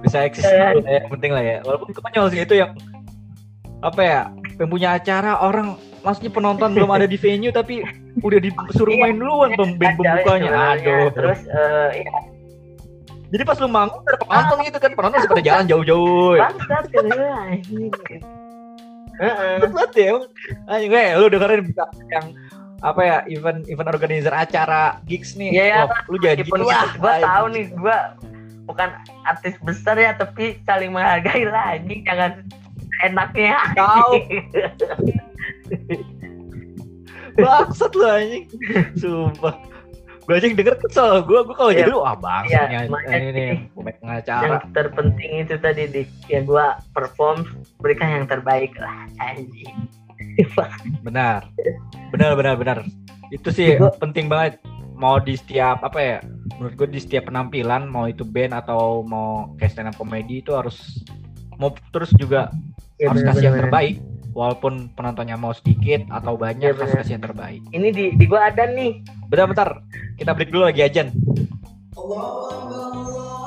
Bisa 0.00 0.24
eksis 0.24 0.44
dulu 0.44 0.82
ya, 0.88 1.04
yang 1.04 1.10
penting 1.12 1.30
lah 1.36 1.44
ya. 1.44 1.56
Walaupun 1.62 1.90
konyol 1.92 2.26
sih 2.32 2.40
itu 2.42 2.54
yang 2.56 2.72
apa 3.84 4.00
ya? 4.02 4.20
Yang 4.58 4.68
punya 4.68 4.88
acara 4.92 5.38
orang 5.38 5.74
maksudnya 5.98 6.30
penonton 6.30 6.74
belum 6.74 6.90
ada 6.90 7.06
di 7.06 7.14
venue 7.14 7.50
tapi 7.50 7.82
udah 8.18 8.38
disuruh 8.38 8.90
Iya. 8.90 9.02
main 9.04 9.16
duluan 9.16 9.50
pem- 9.54 9.76
band 9.76 9.94
Ada 9.94 9.98
pembukanya. 10.00 10.50
Aduh. 10.72 11.06
terus 11.10 11.40
eh, 11.44 11.90
iya, 12.00 12.12
Jadi 13.28 13.42
pas 13.44 13.56
lu 13.56 13.68
manggung 13.68 14.00
ada 14.02 14.16
penonton 14.16 14.56
gitu 14.64 14.78
kan, 14.78 14.90
penonton 14.94 15.18
suka 15.20 15.36
jalan 15.38 15.64
jauh-jauh. 15.64 16.32
ya. 16.34 16.48
Heeh. 19.18 19.54
Ya. 19.94 20.14
Anjing 20.64 20.88
gue, 20.88 21.04
lu 21.18 21.26
dengerin 21.28 21.60
yang 22.08 22.26
apa 22.78 23.00
ya 23.02 23.16
event 23.26 23.66
event 23.66 23.90
organizer 23.90 24.30
acara 24.30 25.02
gigs 25.04 25.34
nih. 25.34 25.50
Iya, 25.50 25.64
iya, 25.66 25.78
Wah, 25.84 25.98
lu 26.06 26.16
jadi 26.16 26.40
gitu, 26.40 26.54
gue 26.56 27.14
tahu 27.20 27.44
nih 27.50 27.64
gue 27.68 27.96
bukan 28.64 28.88
artis 29.24 29.54
besar 29.60 29.96
ya 29.96 30.14
tapi 30.14 30.62
saling 30.62 30.88
menghargai 30.88 31.42
lah 31.44 31.74
anjing 31.74 32.00
jangan 32.04 32.44
enaknya 33.00 33.56
Tahu. 33.72 34.12
Bangsat 37.34 37.92
lu 37.92 38.04
anjing. 38.04 38.44
Sumpah. 38.94 39.54
Gue 40.20 40.34
aja 40.34 40.44
yang 40.44 40.56
denger 40.56 40.76
kesel. 40.78 41.22
Gue 41.22 41.40
gue 41.40 41.54
kalau 41.54 41.70
Iya. 41.70 41.78
jadi 41.80 41.90
lu 41.90 42.00
ah 42.00 42.12
bangsat 42.14 42.66
nih 42.68 42.78
makanya 42.86 43.16
ini 43.16 43.30
nih 43.32 43.58
pemain 43.70 43.86
yang 43.86 43.98
pengacara. 44.02 44.58
terpenting 44.70 45.32
itu 45.38 45.54
tadi 45.56 45.82
di 45.86 46.02
ya 46.26 46.40
gue 46.42 46.66
perform 46.92 47.46
berikan 47.78 48.08
yang 48.12 48.26
terbaik 48.26 48.74
lah 48.76 48.92
anjing 49.18 49.72
Benar. 51.00 51.46
Benar 52.10 52.30
benar 52.34 52.54
benar. 52.54 52.78
Itu 53.28 53.48
sih 53.48 53.74
Gua- 53.74 53.94
penting 53.94 54.26
banget 54.26 54.58
mau 54.92 55.16
di 55.16 55.32
setiap 55.32 55.80
apa 55.80 55.96
ya 55.96 56.16
menurut 56.58 56.74
gue 56.76 56.88
di 56.90 56.98
setiap 56.98 57.30
penampilan 57.30 57.86
mau 57.86 58.04
itu 58.04 58.22
band 58.22 58.50
atau 58.52 59.00
mau 59.00 59.54
kayak 59.54 59.70
stand 59.70 59.88
up 59.88 59.94
comedy 59.94 60.42
itu 60.42 60.50
harus 60.52 61.06
mau 61.54 61.70
terus 61.88 62.10
juga 62.12 62.50
ya, 62.98 63.10
harus 63.10 63.22
kasih 63.24 63.44
yang 63.50 63.58
terbaik 63.58 63.94
walaupun 64.36 64.92
penontonnya 64.94 65.34
mau 65.34 65.50
sedikit 65.50 66.04
atau 66.12 66.38
banyak 66.38 66.74
ya, 66.74 66.78
kasih 66.78 67.18
yang 67.18 67.24
terbaik. 67.24 67.62
Ini 67.74 67.88
di 67.90 68.04
di 68.14 68.24
gua 68.26 68.50
ada 68.50 68.68
nih. 68.68 69.02
Bentar 69.30 69.46
bentar. 69.50 69.70
Kita 70.18 70.34
break 70.34 70.50
dulu 70.50 70.66
lagi 70.66 70.82
aja 70.82 71.06
Allah, 71.06 72.26
Allah, 72.50 72.84
Allah. 72.94 73.37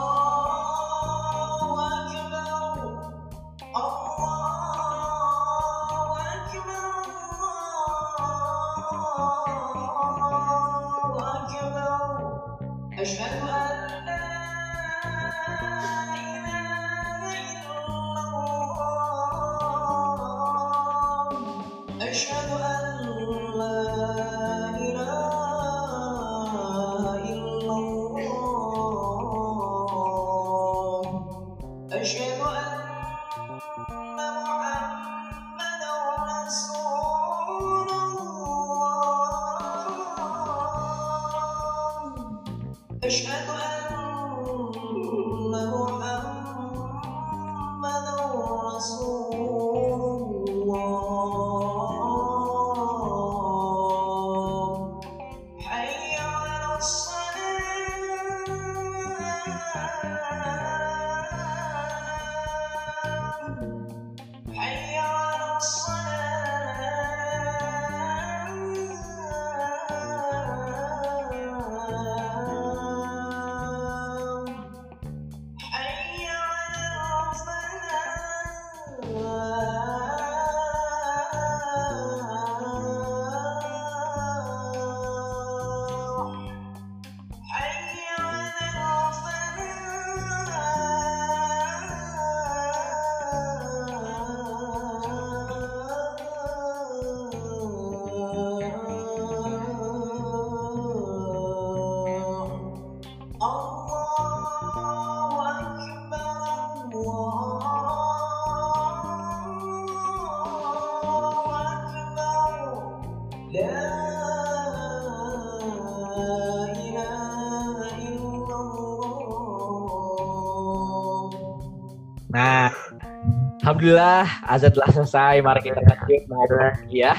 Alhamdulillah 123.82 124.30
azan 124.46 124.72
telah 124.78 124.90
selesai. 124.94 125.36
Mari 125.42 125.62
kita 125.66 125.82
lanjut 125.82 126.22
ngobrol 126.30 126.70
ya 126.94 127.14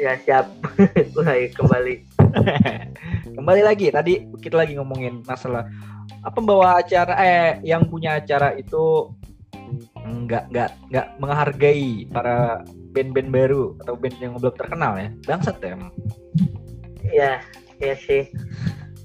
ya 0.00 0.16
siap. 0.24 0.48
Mulai 1.12 1.52
kembali. 1.52 1.94
Kembali 3.36 3.62
lagi. 3.68 3.92
Tadi 3.92 4.32
kita 4.40 4.64
lagi 4.64 4.80
ngomongin 4.80 5.20
masalah 5.28 5.68
apa 6.24 6.32
pembawa 6.32 6.80
acara 6.80 7.20
eh 7.20 7.60
yang 7.68 7.84
punya 7.84 8.16
acara 8.16 8.56
itu 8.56 9.12
nggak 10.08 10.48
nggak 10.56 10.70
nggak 10.88 11.06
menghargai 11.20 12.08
para 12.08 12.64
band-band 12.96 13.28
baru 13.28 13.76
atau 13.84 13.92
band 13.92 14.16
yang 14.24 14.40
belum 14.40 14.56
terkenal 14.56 14.96
ya. 14.96 15.12
Bangsat 15.28 15.60
ya 15.60 15.76
emang. 15.76 15.92
Ya 17.12 17.32
ya 17.76 17.92
sih. 17.92 18.24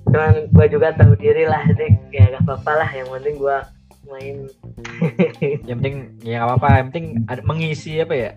Cuman 0.08 0.48
gue 0.48 0.66
juga 0.72 0.96
tahu 0.96 1.20
diri 1.20 1.44
lah 1.44 1.68
dik. 1.76 2.16
Ya 2.16 2.32
gak 2.40 2.48
apa-apa 2.48 2.72
lah. 2.86 2.90
Yang 2.96 3.20
penting 3.20 3.36
gue 3.36 3.58
main 4.06 4.38
yang 5.68 5.78
penting 5.80 5.96
ya 6.22 6.42
nggak 6.42 6.48
apa-apa 6.50 6.70
yang 6.76 6.88
penting 6.92 7.06
ada, 7.26 7.42
mengisi 7.44 7.98
apa 7.98 8.14
ya 8.14 8.32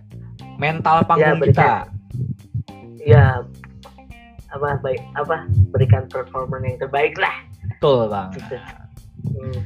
mental 0.57 1.03
panggung 1.05 1.39
benar. 1.39 1.51
kita 1.51 1.71
ya 3.03 3.25
apa 4.49 4.79
baik 4.81 5.03
apa 5.15 5.45
berikan 5.71 6.07
performa 6.07 6.63
yang 6.63 6.79
terbaik 6.79 7.19
lah 7.19 7.35
Betul 7.67 8.09
bang. 8.09 8.31
gitu. 8.33 8.57
Hmm. 9.37 9.59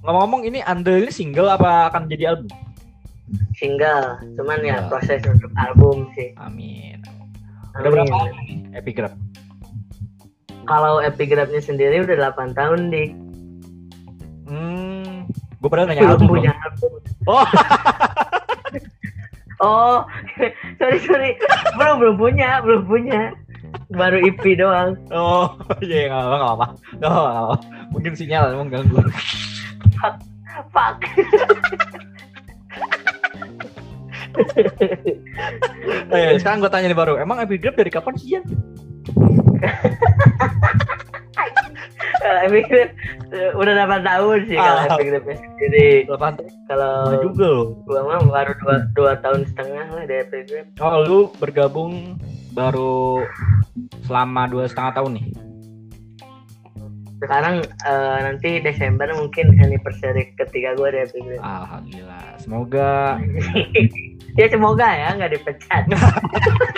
Ngomong-ngomong 0.00 0.46
ini 0.46 0.62
Andre 0.62 1.02
ini 1.02 1.10
single 1.10 1.50
apa 1.50 1.90
akan 1.90 2.06
jadi 2.06 2.32
album? 2.32 2.48
Single, 3.52 4.22
cuman 4.38 4.58
ya 4.62 4.78
Single. 4.80 4.88
proses 4.88 5.20
untuk 5.26 5.50
album 5.58 6.08
sih. 6.14 6.32
Amin. 6.38 7.02
Udah 7.76 7.90
berapa 7.90 8.06
Amin. 8.06 8.22
lama 8.30 8.40
nih 8.40 8.58
Epigraph? 8.72 9.14
Kalau 10.64 11.00
epigrafnya 11.00 11.60
sendiri 11.60 12.06
udah 12.06 12.32
8 12.32 12.54
tahun 12.54 12.80
di 12.88 13.04
Hmm, 13.10 13.27
gue 15.58 15.68
padahal 15.68 15.86
nanya 15.90 16.02
belum 16.06 16.14
album. 16.14 16.28
punya 16.30 16.52
album. 16.62 16.90
Oh, 17.26 17.46
Oh, 19.58 20.06
sorry 20.78 21.02
sorry, 21.02 21.34
belum 21.74 21.98
belum 21.98 22.14
punya, 22.14 22.62
belum 22.62 22.86
punya. 22.86 23.34
Baru 23.90 24.22
EP 24.22 24.38
doang. 24.54 24.94
oh, 25.10 25.58
iya 25.82 26.06
nggak 26.06 26.22
apa 26.22 26.36
nggak 26.38 26.54
apa, 26.54 26.66
nggak. 27.02 27.58
Mungkin 27.90 28.12
sinyal 28.14 28.54
emang 28.54 28.70
ganggu. 28.70 29.02
Fuck. 30.70 30.98
Oh, 36.08 36.16
iya, 36.16 36.38
sekarang 36.38 36.62
gue 36.62 36.70
tanya 36.70 36.86
nih 36.92 36.98
baru, 36.98 37.18
emang 37.18 37.42
Epigraph 37.42 37.74
dari 37.74 37.90
kapan 37.90 38.14
sih 38.14 38.38
Jan? 38.38 38.44
Epigraf 42.46 42.88
eh, 42.88 42.88
udah 43.30 43.72
8 43.76 44.00
tahun 44.02 44.38
sih 44.44 44.56
kalau 44.56 44.78
Ah. 44.78 44.88
epigrafnya 44.90 45.36
sendiri. 45.36 45.88
Delapan 46.04 46.32
tahun 46.34 46.50
Kalau 46.66 46.94
juga 47.20 47.46
loh. 47.46 47.64
gua 47.82 48.00
mah 48.02 48.20
baru 48.24 48.52
dua, 48.56 48.74
dua 48.92 49.12
tahun 49.18 49.40
setengah 49.46 49.86
lah 49.90 50.04
di 50.04 50.14
epigraf. 50.18 50.66
Oh, 50.78 50.94
lu 51.02 51.18
bergabung 51.36 52.16
baru 52.50 53.22
selama 54.02 54.46
dua 54.46 54.64
setengah 54.64 54.92
tahun 54.94 55.12
nih. 55.14 55.26
Sekarang 57.18 57.54
eh, 57.64 58.18
nanti 58.22 58.50
Desember 58.58 59.10
mungkin 59.12 59.50
anniversary 59.58 60.30
ketiga 60.34 60.72
gua 60.72 60.88
di 60.88 61.02
epigraf. 61.02 61.40
Alhamdulillah. 61.40 62.24
Semoga 62.38 63.18
ya 64.38 64.46
semoga 64.46 64.88
ya 64.88 65.08
nggak 65.14 65.32
dipecat. 65.34 65.82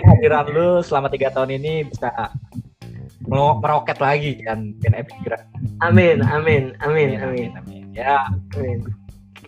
kehadiran 0.00 0.46
lu 0.50 0.68
selama 0.80 1.10
tiga 1.10 1.34
tahun 1.34 1.58
ini 1.58 1.90
bisa 1.90 2.10
meroket 3.30 3.98
lagi 4.00 4.40
kan 4.42 4.74
kan 4.80 4.92
Epigraph. 4.96 5.44
Amin, 5.84 6.24
amin, 6.24 6.74
amin, 6.82 7.20
amin, 7.20 7.48
amin. 7.56 7.82
Ya, 7.94 8.26
amin. 8.56 8.86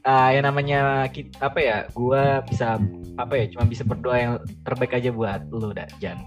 ah, 0.03 0.35
yang 0.35 0.45
namanya 0.47 1.07
kita 1.09 1.51
apa 1.51 1.59
ya? 1.63 1.77
Gua 1.95 2.43
bisa 2.47 2.79
apa 3.17 3.35
ya? 3.39 3.45
Cuma 3.53 3.65
bisa 3.67 3.83
berdoa 3.83 4.17
yang 4.19 4.35
terbaik 4.67 4.99
aja 4.99 5.11
buat 5.15 5.41
lu 5.51 5.73
dah, 5.75 5.89
Jan. 6.03 6.19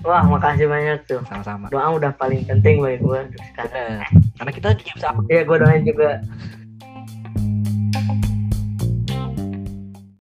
Wah, 0.00 0.24
makasih 0.24 0.66
banyak 0.66 1.04
tuh. 1.04 1.20
Sama-sama. 1.28 1.68
Doa 1.68 2.00
udah 2.00 2.12
paling 2.16 2.48
penting 2.48 2.80
bagi 2.80 2.98
gua 3.04 3.28
untuk 3.28 3.44
sekarang. 3.52 4.00
Karena 4.40 4.50
kita 4.52 4.68
juga 4.76 4.90
bisa 4.96 5.08
Iya, 5.28 5.42
gua 5.44 5.56
doain 5.60 5.84
juga 5.84 6.08